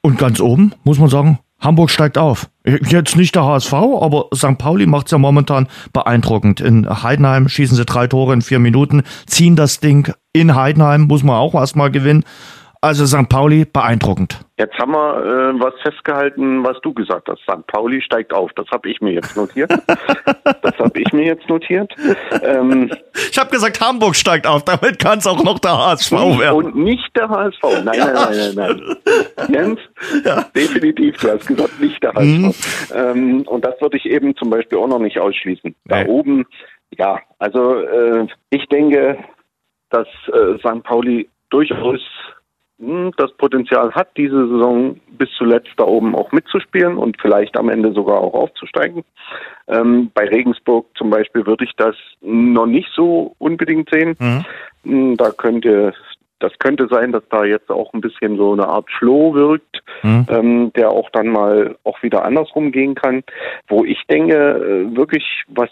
[0.01, 2.49] Und ganz oben, muss man sagen, Hamburg steigt auf.
[2.65, 4.57] Jetzt nicht der HSV, aber St.
[4.57, 6.59] Pauli macht es ja momentan beeindruckend.
[6.59, 11.23] In Heidenheim schießen sie drei Tore in vier Minuten, ziehen das Ding in Heidenheim, muss
[11.23, 12.23] man auch erstmal gewinnen.
[12.83, 13.29] Also St.
[13.29, 14.43] Pauli beeindruckend.
[14.57, 17.39] Jetzt haben wir äh, was festgehalten, was du gesagt hast.
[17.43, 17.67] St.
[17.67, 18.51] Pauli steigt auf.
[18.55, 19.71] Das habe ich mir jetzt notiert.
[20.63, 21.93] das habe ich mir jetzt notiert.
[22.41, 24.63] Ähm, ich habe gesagt, Hamburg steigt auf.
[24.65, 26.55] Damit kann es auch noch der HSV werden.
[26.55, 27.61] Und nicht der HSV.
[27.83, 28.13] Nein, ja.
[28.13, 28.81] nein, nein, nein,
[29.37, 29.53] nein.
[29.53, 29.79] Jens,
[30.25, 30.41] ja.
[30.55, 31.17] definitiv.
[31.17, 32.25] Du hast gesagt, nicht der HSV.
[32.25, 32.53] Mhm.
[32.95, 35.75] Ähm, und das würde ich eben zum Beispiel auch noch nicht ausschließen.
[35.85, 36.09] Da nee.
[36.09, 36.45] oben,
[36.97, 39.19] ja, also äh, ich denke,
[39.91, 40.81] dass äh, St.
[40.83, 41.99] Pauli durchaus
[43.17, 47.93] das Potenzial hat, diese Saison bis zuletzt da oben auch mitzuspielen und vielleicht am Ende
[47.93, 49.03] sogar auch aufzusteigen.
[49.67, 54.15] Ähm, bei Regensburg zum Beispiel würde ich das noch nicht so unbedingt sehen.
[54.19, 54.45] Mhm.
[54.83, 55.93] Hm, da könnte
[56.39, 60.25] das könnte sein, dass da jetzt auch ein bisschen so eine Art Flow wirkt, mhm.
[60.27, 63.23] ähm, der auch dann mal auch wieder andersrum gehen kann.
[63.67, 65.69] Wo ich denke, äh, wirklich was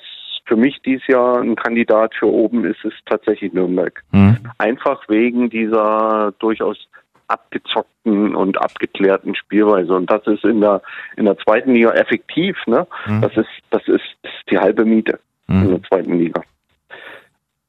[0.50, 4.04] für mich dieses Jahr ein Kandidat für oben ist, ist tatsächlich Nürnberg.
[4.12, 4.38] Mhm.
[4.58, 6.90] Einfach wegen dieser durchaus
[7.28, 9.94] abgezockten und abgeklärten Spielweise.
[9.94, 10.82] Und das ist in der
[11.16, 12.58] in der zweiten Liga effektiv.
[12.66, 12.88] Ne?
[13.06, 13.22] Mhm.
[13.22, 15.64] Das ist das ist, das ist die halbe Miete mhm.
[15.64, 16.42] in der zweiten Liga.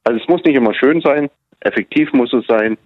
[0.03, 1.29] Also es muss nicht immer schön sein,
[1.59, 2.79] effektiv muss es sein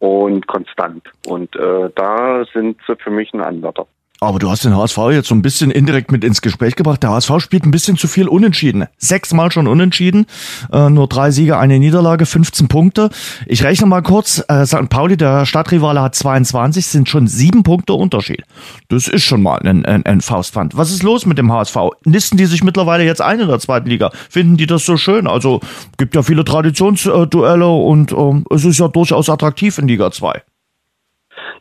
[0.00, 1.02] und konstant.
[1.26, 3.86] Und äh, da sind sie für mich ein Anwärter.
[4.20, 7.02] Aber du hast den HSV jetzt so ein bisschen indirekt mit ins Gespräch gebracht.
[7.02, 8.86] Der HSV spielt ein bisschen zu viel unentschieden.
[8.96, 10.26] Sechsmal schon unentschieden.
[10.72, 13.10] Äh, nur drei Siege, eine Niederlage, 15 Punkte.
[13.46, 14.42] Ich rechne mal kurz.
[14.48, 14.88] Äh, St.
[14.88, 18.44] Pauli, der Stadtrivale, hat 22, sind schon sieben Punkte Unterschied.
[18.88, 20.76] Das ist schon mal ein, ein, ein Faustpfand.
[20.76, 21.76] Was ist los mit dem HSV?
[22.04, 24.10] Nisten die sich mittlerweile jetzt ein in der zweiten Liga?
[24.30, 25.26] Finden die das so schön?
[25.26, 25.60] Also
[25.98, 30.40] gibt ja viele Traditionsduelle und äh, es ist ja durchaus attraktiv in Liga 2.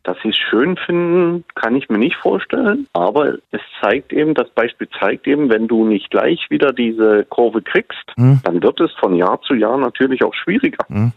[0.04, 2.88] Dass sie es schön finden, kann ich mir nicht vorstellen.
[2.93, 7.62] Aber es zeigt eben, das Beispiel zeigt eben, wenn du nicht gleich wieder diese Kurve
[7.62, 8.41] kriegst, mhm.
[8.43, 10.86] dann wird es von Jahr zu Jahr natürlich auch schwieriger.
[10.89, 11.14] Mhm.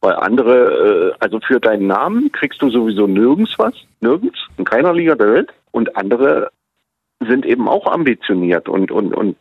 [0.00, 4.92] Weil andere, äh, also für deinen Namen kriegst du sowieso nirgends was, nirgends, in keiner
[4.92, 5.54] Liga der Welt.
[5.70, 6.50] Und andere
[7.20, 9.36] sind eben auch ambitioniert und, und, und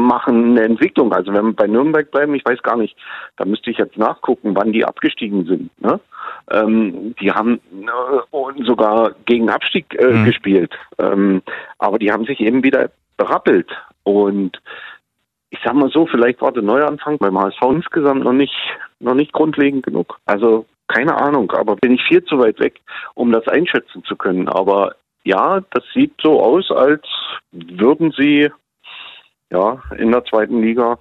[0.00, 1.12] machen eine Entwicklung.
[1.12, 2.96] Also wenn wir bei Nürnberg bleiben, ich weiß gar nicht,
[3.36, 5.70] da müsste ich jetzt nachgucken, wann die abgestiegen sind.
[5.80, 6.00] Ne?
[6.50, 10.24] Ähm, die haben äh, sogar gegen Abstieg äh, mhm.
[10.24, 11.42] gespielt, ähm,
[11.78, 13.70] aber die haben sich eben wieder berappelt
[14.04, 14.60] und
[15.50, 18.54] ich sag mal so, vielleicht war der Neuanfang beim HSV insgesamt noch nicht,
[19.00, 20.18] noch nicht grundlegend genug.
[20.26, 22.80] Also keine Ahnung, aber bin ich viel zu weit weg,
[23.14, 24.48] um das einschätzen zu können.
[24.48, 24.94] Aber
[25.24, 27.02] ja, das sieht so aus, als
[27.52, 28.50] würden sie
[29.50, 30.98] ja, in der zweiten Liga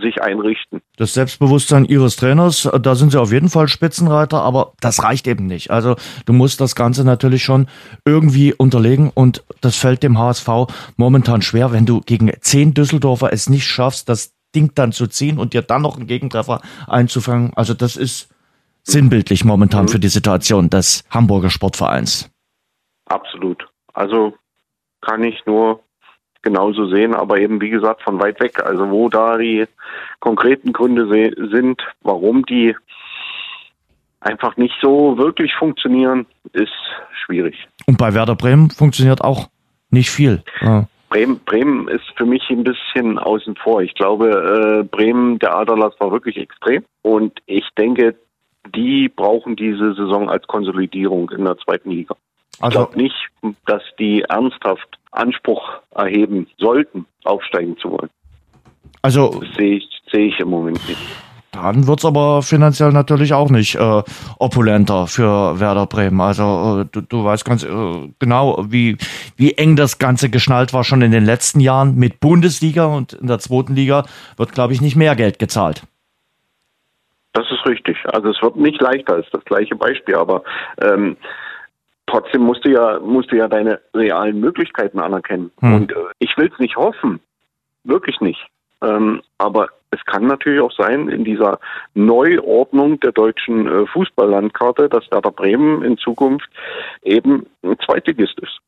[0.00, 0.80] sich einrichten.
[0.96, 5.46] Das Selbstbewusstsein ihres Trainers, da sind sie auf jeden Fall Spitzenreiter, aber das reicht eben
[5.46, 5.70] nicht.
[5.70, 5.96] Also
[6.26, 7.66] du musst das Ganze natürlich schon
[8.04, 10.48] irgendwie unterlegen und das fällt dem HSV
[10.96, 15.38] momentan schwer, wenn du gegen zehn Düsseldorfer es nicht schaffst, das Ding dann zu ziehen
[15.38, 17.52] und dir dann noch einen Gegentreffer einzufangen.
[17.54, 18.32] Also das ist
[18.82, 19.88] sinnbildlich momentan mhm.
[19.88, 22.30] für die Situation des Hamburger Sportvereins.
[23.06, 23.66] Absolut.
[23.92, 24.34] Also
[25.00, 25.80] kann ich nur
[26.48, 28.64] genauso sehen, aber eben wie gesagt von weit weg.
[28.64, 29.66] Also wo da die
[30.20, 31.06] konkreten Gründe
[31.50, 32.74] sind, warum die
[34.20, 36.72] einfach nicht so wirklich funktionieren, ist
[37.24, 37.56] schwierig.
[37.86, 39.48] Und bei Werder Bremen funktioniert auch
[39.90, 40.42] nicht viel.
[40.60, 40.86] Ja.
[41.10, 43.80] Bremen, Bremen ist für mich ein bisschen außen vor.
[43.80, 46.84] Ich glaube, äh, Bremen, der Aderlass war wirklich extrem.
[47.02, 48.14] Und ich denke,
[48.74, 52.14] die brauchen diese Saison als Konsolidierung in der zweiten Liga.
[52.60, 55.62] Also, ich glaube nicht, dass die ernsthaft Anspruch
[55.94, 58.10] erheben sollten, aufsteigen zu wollen.
[59.02, 61.00] Also sehe ich, sehe ich im Moment nicht.
[61.52, 64.02] Dann wird es aber finanziell natürlich auch nicht äh,
[64.38, 66.20] opulenter für Werder Bremen.
[66.20, 68.96] Also äh, du, du weißt ganz äh, genau, wie,
[69.36, 73.28] wie eng das Ganze geschnallt war schon in den letzten Jahren mit Bundesliga und in
[73.28, 74.04] der zweiten Liga
[74.36, 75.82] wird, glaube ich, nicht mehr Geld gezahlt.
[77.32, 77.96] Das ist richtig.
[78.12, 80.42] Also es wird nicht leichter, ist das gleiche Beispiel, aber
[80.82, 81.16] ähm,
[82.08, 85.50] trotzdem musst du ja, musst du ja deine realen Möglichkeiten anerkennen.
[85.60, 85.74] Hm.
[85.74, 87.20] Und äh, ich will es nicht hoffen,
[87.84, 88.44] wirklich nicht.
[88.82, 91.58] Ähm, aber es kann natürlich auch sein, in dieser
[91.94, 96.48] Neuordnung der deutschen äh, Fußballlandkarte, dass Werder Bremen in Zukunft
[97.02, 98.58] eben ein Zweitligist ist.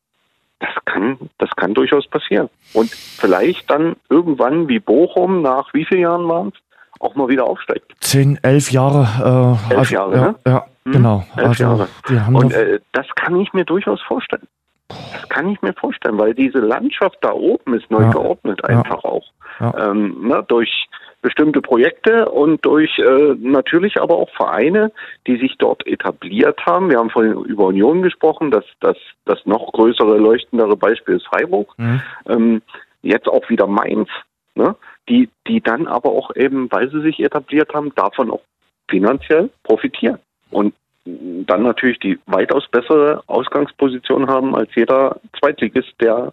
[0.59, 2.49] Das kann, das kann durchaus passieren.
[2.73, 6.61] Und vielleicht dann irgendwann wie Bochum nach wie vielen Jahren waren es,
[7.01, 7.91] auch mal wieder aufsteigt.
[7.99, 9.57] Zehn, elf Jahre.
[9.69, 10.35] Äh, elf also, Jahre, ja, ne?
[10.45, 11.23] Ja, hm, genau.
[11.35, 11.87] Elf also, Jahre.
[12.33, 14.47] Und äh, das kann ich mir durchaus vorstellen.
[14.87, 19.03] Das kann ich mir vorstellen, weil diese Landschaft da oben ist neu ja, geordnet einfach
[19.03, 19.25] ja, auch.
[19.59, 19.91] Ja.
[19.91, 20.87] Ähm, ne, durch
[21.21, 24.91] bestimmte Projekte und durch äh, natürlich aber auch Vereine,
[25.27, 26.89] die sich dort etabliert haben.
[26.89, 31.73] Wir haben vorhin über Union gesprochen, dass das, das noch größere, leuchtendere Beispiel ist Freiburg.
[31.77, 32.01] Mhm.
[32.27, 32.61] Ähm,
[33.01, 34.09] jetzt auch wieder Mainz,
[34.55, 34.75] ne?
[35.11, 38.41] Die, die dann aber auch eben, weil sie sich etabliert haben, davon auch
[38.89, 40.19] finanziell profitieren.
[40.49, 40.73] Und
[41.05, 46.31] dann natürlich die weitaus bessere Ausgangsposition haben als jeder Zweitligist, der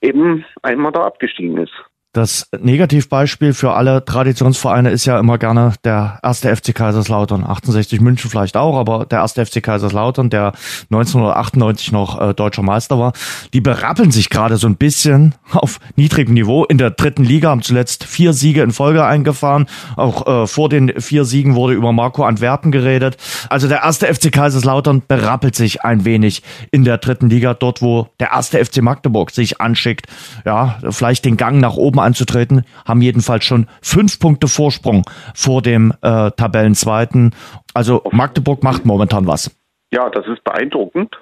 [0.00, 1.74] eben einmal da abgestiegen ist.
[2.16, 7.44] Das Negativbeispiel für alle Traditionsvereine ist ja immer gerne der erste FC Kaiserslautern.
[7.44, 10.54] 68 München vielleicht auch, aber der erste FC Kaiserslautern, der
[10.90, 13.12] 1998 noch äh, deutscher Meister war,
[13.52, 17.60] die berappeln sich gerade so ein bisschen auf niedrigem Niveau in der dritten Liga, haben
[17.60, 19.66] zuletzt vier Siege in Folge eingefahren.
[19.96, 23.18] Auch äh, vor den vier Siegen wurde über Marco Antwerpen geredet.
[23.50, 28.08] Also der erste FC Kaiserslautern berappelt sich ein wenig in der dritten Liga, dort wo
[28.20, 30.06] der erste FC Magdeburg sich anschickt,
[30.46, 35.02] ja, vielleicht den Gang nach oben anzutreten, haben jedenfalls schon fünf Punkte Vorsprung
[35.34, 37.34] vor dem äh, Tabellenzweiten.
[37.74, 39.54] Also Magdeburg macht momentan was.
[39.90, 41.16] Ja, das ist beeindruckend.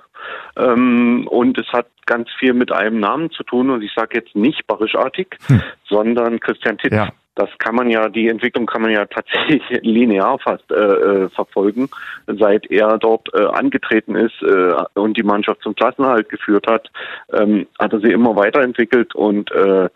[0.57, 3.71] Ähm, und es hat ganz viel mit einem Namen zu tun.
[3.71, 5.63] Und ich sage jetzt nicht barischartig, hm.
[5.89, 6.95] sondern Christian Titz.
[6.95, 7.09] Ja.
[7.37, 11.89] Das kann man ja, die Entwicklung kann man ja tatsächlich linear fast äh, äh, verfolgen,
[12.27, 16.91] seit er dort äh, angetreten ist äh, und die Mannschaft zum Klassenerhalt geführt hat,
[17.33, 19.89] ähm, hat er sie immer weiterentwickelt und äh,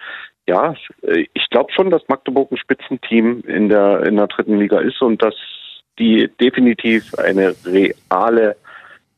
[0.48, 5.00] ja, ich glaube schon, dass Magdeburg ein Spitzenteam in der, in der dritten Liga ist
[5.02, 5.34] und dass
[5.98, 8.56] die definitiv eine reale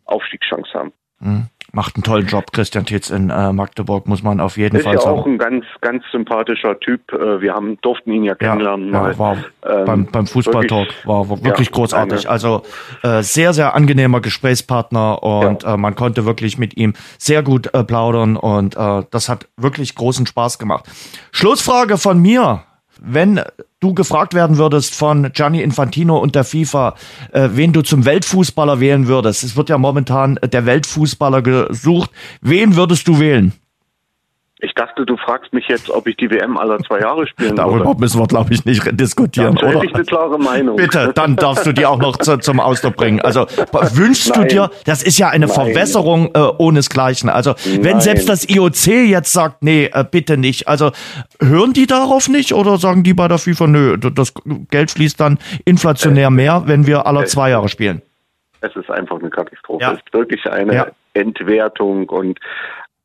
[0.05, 0.93] Aufstiegschance haben.
[1.21, 4.85] Mhm macht einen tollen Job, Christian Tietz in äh, Magdeburg, muss man auf jeden ist
[4.85, 5.11] Fall sagen.
[5.11, 7.13] Ist ja auch ein ganz, ganz sympathischer Typ.
[7.13, 8.93] Äh, wir haben, durften ihn ja kennenlernen.
[8.93, 12.27] Ja, ja war ähm, beim, beim Fußballtalk war, war wirklich ja, großartig.
[12.27, 12.63] Eine, also
[13.03, 15.75] äh, sehr, sehr angenehmer Gesprächspartner und ja.
[15.75, 19.95] äh, man konnte wirklich mit ihm sehr gut äh, plaudern und äh, das hat wirklich
[19.95, 20.87] großen Spaß gemacht.
[21.33, 22.63] Schlussfrage von mir
[23.01, 23.41] wenn
[23.81, 26.95] du gefragt werden würdest von Gianni Infantino und der FIFA,
[27.33, 32.11] äh, wen du zum Weltfußballer wählen würdest, es wird ja momentan der Weltfußballer gesucht,
[32.43, 33.53] wen würdest du wählen?
[34.63, 37.87] Ich dachte, du fragst mich jetzt, ob ich die WM aller zwei Jahre spielen Darüber
[37.87, 38.01] würde.
[38.01, 39.85] müssen wir, glaube ich, nicht diskutieren, Dann oder?
[39.85, 40.77] ich eine klare Meinung.
[40.77, 43.21] Bitte, dann darfst du die auch noch zu, zum Ausdruck bringen.
[43.21, 43.47] Also
[43.95, 44.43] wünschst Nein.
[44.43, 45.55] du dir, das ist ja eine Nein.
[45.55, 47.31] Verwässerung äh, ohnesgleichen.
[47.31, 48.01] Also wenn Nein.
[48.01, 50.69] selbst das IOC jetzt sagt, nee, äh, bitte nicht.
[50.69, 50.91] Also
[51.41, 54.35] hören die darauf nicht oder sagen die bei der FIFA, nö, das
[54.71, 58.03] Geld fließt dann inflationär äh, mehr, wenn wir alle zwei Jahre spielen?
[58.61, 59.83] Es ist einfach eine Katastrophe.
[59.83, 59.93] Ja.
[59.93, 60.87] Es ist wirklich eine ja.
[61.15, 62.39] Entwertung und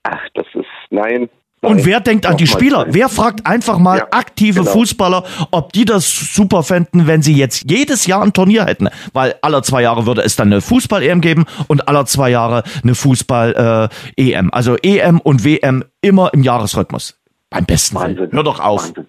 [0.03, 1.30] ach, das ist, nein,
[1.66, 2.86] und wer denkt an die Spieler?
[2.89, 4.72] Wer fragt einfach mal ja, aktive genau.
[4.72, 8.89] Fußballer, ob die das super fänden, wenn sie jetzt jedes Jahr ein Turnier hätten?
[9.13, 12.95] Weil alle zwei Jahre würde es dann eine Fußball-EM geben und alle zwei Jahre eine
[12.95, 14.47] Fußball-EM.
[14.47, 17.16] Äh, also EM und WM immer im Jahresrhythmus.
[17.49, 18.30] Beim besten Wahnsinn.
[18.32, 18.88] Hör doch auf.
[18.88, 19.05] Wahnsinn.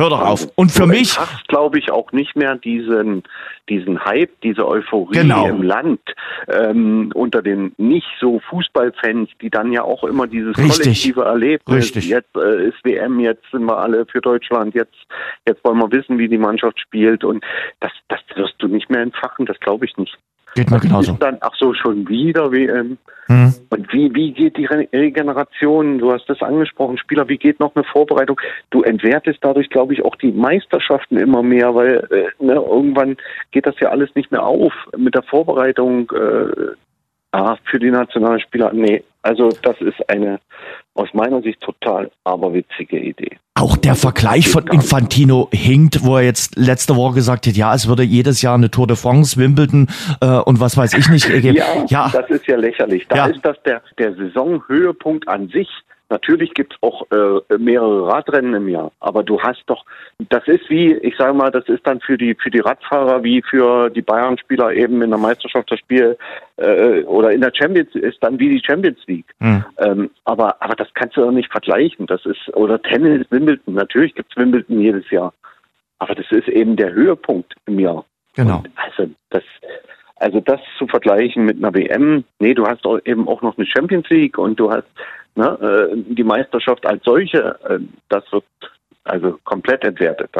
[0.00, 0.48] Hör doch auf.
[0.54, 1.18] Und für mich.
[1.48, 3.22] glaube ich, auch nicht mehr diesen,
[3.68, 5.46] diesen Hype, diese Euphorie genau.
[5.46, 6.00] im Land.
[6.48, 10.78] ähm, unter den nicht so Fußballfans, die dann ja auch immer dieses Richtig.
[10.78, 11.76] kollektive Erlebnis.
[11.76, 12.08] Richtig.
[12.08, 14.96] Jetzt äh, ist WM, jetzt sind wir alle für Deutschland, jetzt
[15.46, 17.44] jetzt wollen wir wissen, wie die Mannschaft spielt und
[17.80, 20.16] das das wirst du nicht mehr entfachen, das glaube ich nicht.
[20.54, 21.12] Geht mir genauso.
[21.12, 22.98] Dann ach so schon wieder WM.
[23.26, 23.54] Hm.
[23.70, 25.98] Und wie, wie geht die Re Regeneration?
[25.98, 28.40] Du hast das angesprochen, Spieler, wie geht noch eine Vorbereitung?
[28.70, 33.16] Du entwertest dadurch, glaube ich, auch die Meisterschaften immer mehr, weil äh, ne, irgendwann
[33.52, 36.74] geht das ja alles nicht mehr auf mit der Vorbereitung äh,
[37.30, 38.72] ah, für die Nationalspieler.
[38.72, 40.40] Nee, also das ist eine
[40.94, 43.38] aus meiner Sicht total aberwitzige Idee.
[43.54, 47.86] Auch der Vergleich von Infantino hinkt, wo er jetzt letzte Woche gesagt hat, ja, es
[47.88, 49.88] würde jedes Jahr eine Tour de France, Wimbledon
[50.20, 51.56] äh, und was weiß ich nicht geben.
[51.56, 53.06] Ja, ja, das ist ja lächerlich.
[53.08, 53.26] Da Ja.
[53.26, 55.68] ist das der, der Saisonhöhepunkt an sich.
[56.10, 59.84] Natürlich gibt's auch äh, mehrere Radrennen im Jahr, aber du hast doch,
[60.28, 63.40] das ist wie, ich sage mal, das ist dann für die für die Radfahrer wie
[63.42, 66.18] für die Bayern-Spieler eben in der Meisterschaft das Spiel
[66.56, 69.32] äh, oder in der Champions ist dann wie die Champions League.
[69.38, 69.64] Hm.
[69.78, 72.06] Ähm, aber aber das kannst du doch nicht vergleichen.
[72.06, 73.74] Das ist oder Tennis, Wimbledon.
[73.74, 75.32] Natürlich gibt's Wimbledon jedes Jahr,
[76.00, 78.04] aber das ist eben der Höhepunkt im Jahr.
[78.34, 78.56] genau.
[78.56, 79.44] Und also das,
[80.16, 83.66] also das zu vergleichen mit einer WM, nee, du hast auch eben auch noch eine
[83.66, 84.88] Champions League und du hast
[85.34, 87.78] ne, äh, die Meisterschaft als solche, äh,
[88.08, 88.44] das wird
[89.04, 90.30] also komplett entwertet.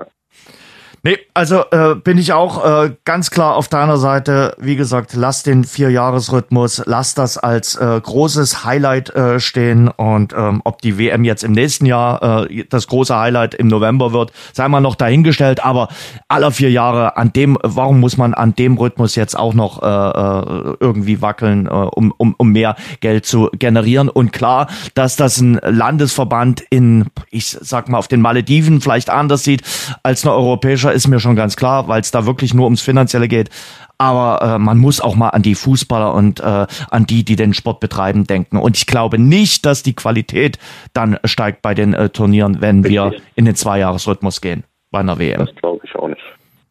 [1.03, 4.55] Nee, also äh, bin ich auch äh, ganz klar auf deiner Seite.
[4.59, 10.61] Wie gesagt, lass den Vierjahresrhythmus, lass das als äh, großes Highlight äh, stehen und ähm,
[10.63, 14.69] ob die WM jetzt im nächsten Jahr äh, das große Highlight im November wird, sei
[14.69, 15.65] mal noch dahingestellt.
[15.65, 15.89] Aber
[16.29, 19.87] aller vier Jahre an dem, warum muss man an dem Rhythmus jetzt auch noch äh,
[19.87, 24.11] äh, irgendwie wackeln, äh, um, um, um mehr Geld zu generieren?
[24.11, 29.45] Und klar, dass das ein Landesverband in, ich sag mal, auf den Malediven vielleicht anders
[29.45, 29.63] sieht
[30.03, 33.29] als eine europäische ist mir schon ganz klar, weil es da wirklich nur ums Finanzielle
[33.29, 33.51] geht.
[33.99, 37.53] Aber äh, man muss auch mal an die Fußballer und äh, an die, die den
[37.53, 38.57] Sport betreiben, denken.
[38.57, 40.59] Und ich glaube nicht, dass die Qualität
[40.95, 45.45] dann steigt bei den äh, Turnieren, wenn wir in den Zweijahresrhythmus gehen bei einer WM.
[45.45, 46.23] Das glaube ich auch nicht.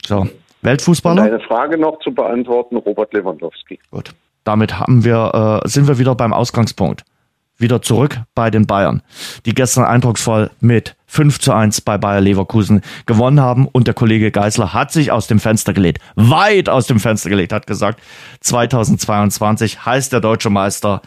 [0.05, 0.27] So,
[0.63, 1.23] Weltfußballer?
[1.23, 3.79] deine Frage noch zu beantworten, Robert Lewandowski.
[3.91, 4.11] Gut.
[4.43, 7.03] Damit haben wir, äh, sind wir wieder beim Ausgangspunkt.
[7.57, 9.03] Wieder zurück bei den Bayern,
[9.45, 13.67] die gestern eindrucksvoll mit 5 zu 1 bei Bayer Leverkusen gewonnen haben.
[13.67, 17.51] Und der Kollege Geisler hat sich aus dem Fenster gelegt, weit aus dem Fenster gelegt,
[17.51, 17.99] hat gesagt,
[18.41, 21.01] 2022 heißt der deutsche Meister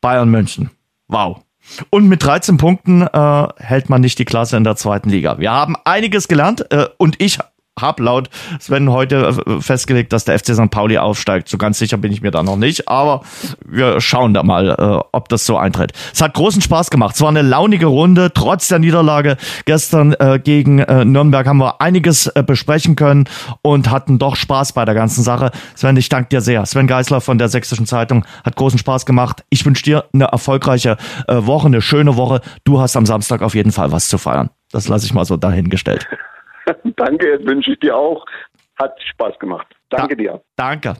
[0.00, 0.70] Bayern München.
[1.08, 1.40] Wow.
[1.90, 5.38] Und mit 13 Punkten äh, hält man nicht die Klasse in der zweiten Liga.
[5.38, 7.38] Wir haben einiges gelernt äh, und ich
[7.78, 10.70] habe laut Sven heute äh, festgelegt, dass der FC St.
[10.70, 11.48] Pauli aufsteigt.
[11.48, 13.22] So ganz sicher bin ich mir da noch nicht, aber
[13.66, 15.92] wir schauen da mal, äh, ob das so eintritt.
[16.12, 17.14] Es hat großen Spaß gemacht.
[17.14, 21.80] Es war eine launige Runde, trotz der Niederlage gestern äh, gegen äh, Nürnberg haben wir
[21.80, 23.24] einiges äh, besprechen können
[23.62, 25.50] und hatten doch Spaß bei der ganzen Sache.
[25.74, 26.64] Sven, ich danke dir sehr.
[26.66, 29.44] Sven Geisler von der Sächsischen Zeitung hat großen Spaß gemacht.
[29.50, 30.96] Ich wünsche dir eine erfolgreiche
[31.28, 32.40] äh, Woche, eine schöne Woche.
[32.64, 34.50] Du hast am Samstag auf jeden Fall was zu feiern.
[34.72, 36.06] Das lasse ich mal so dahingestellt.
[36.96, 38.24] Danke, wünsche ich dir auch.
[38.78, 39.66] Hat Spaß gemacht.
[39.90, 40.42] Danke dir.
[40.56, 40.94] Danke.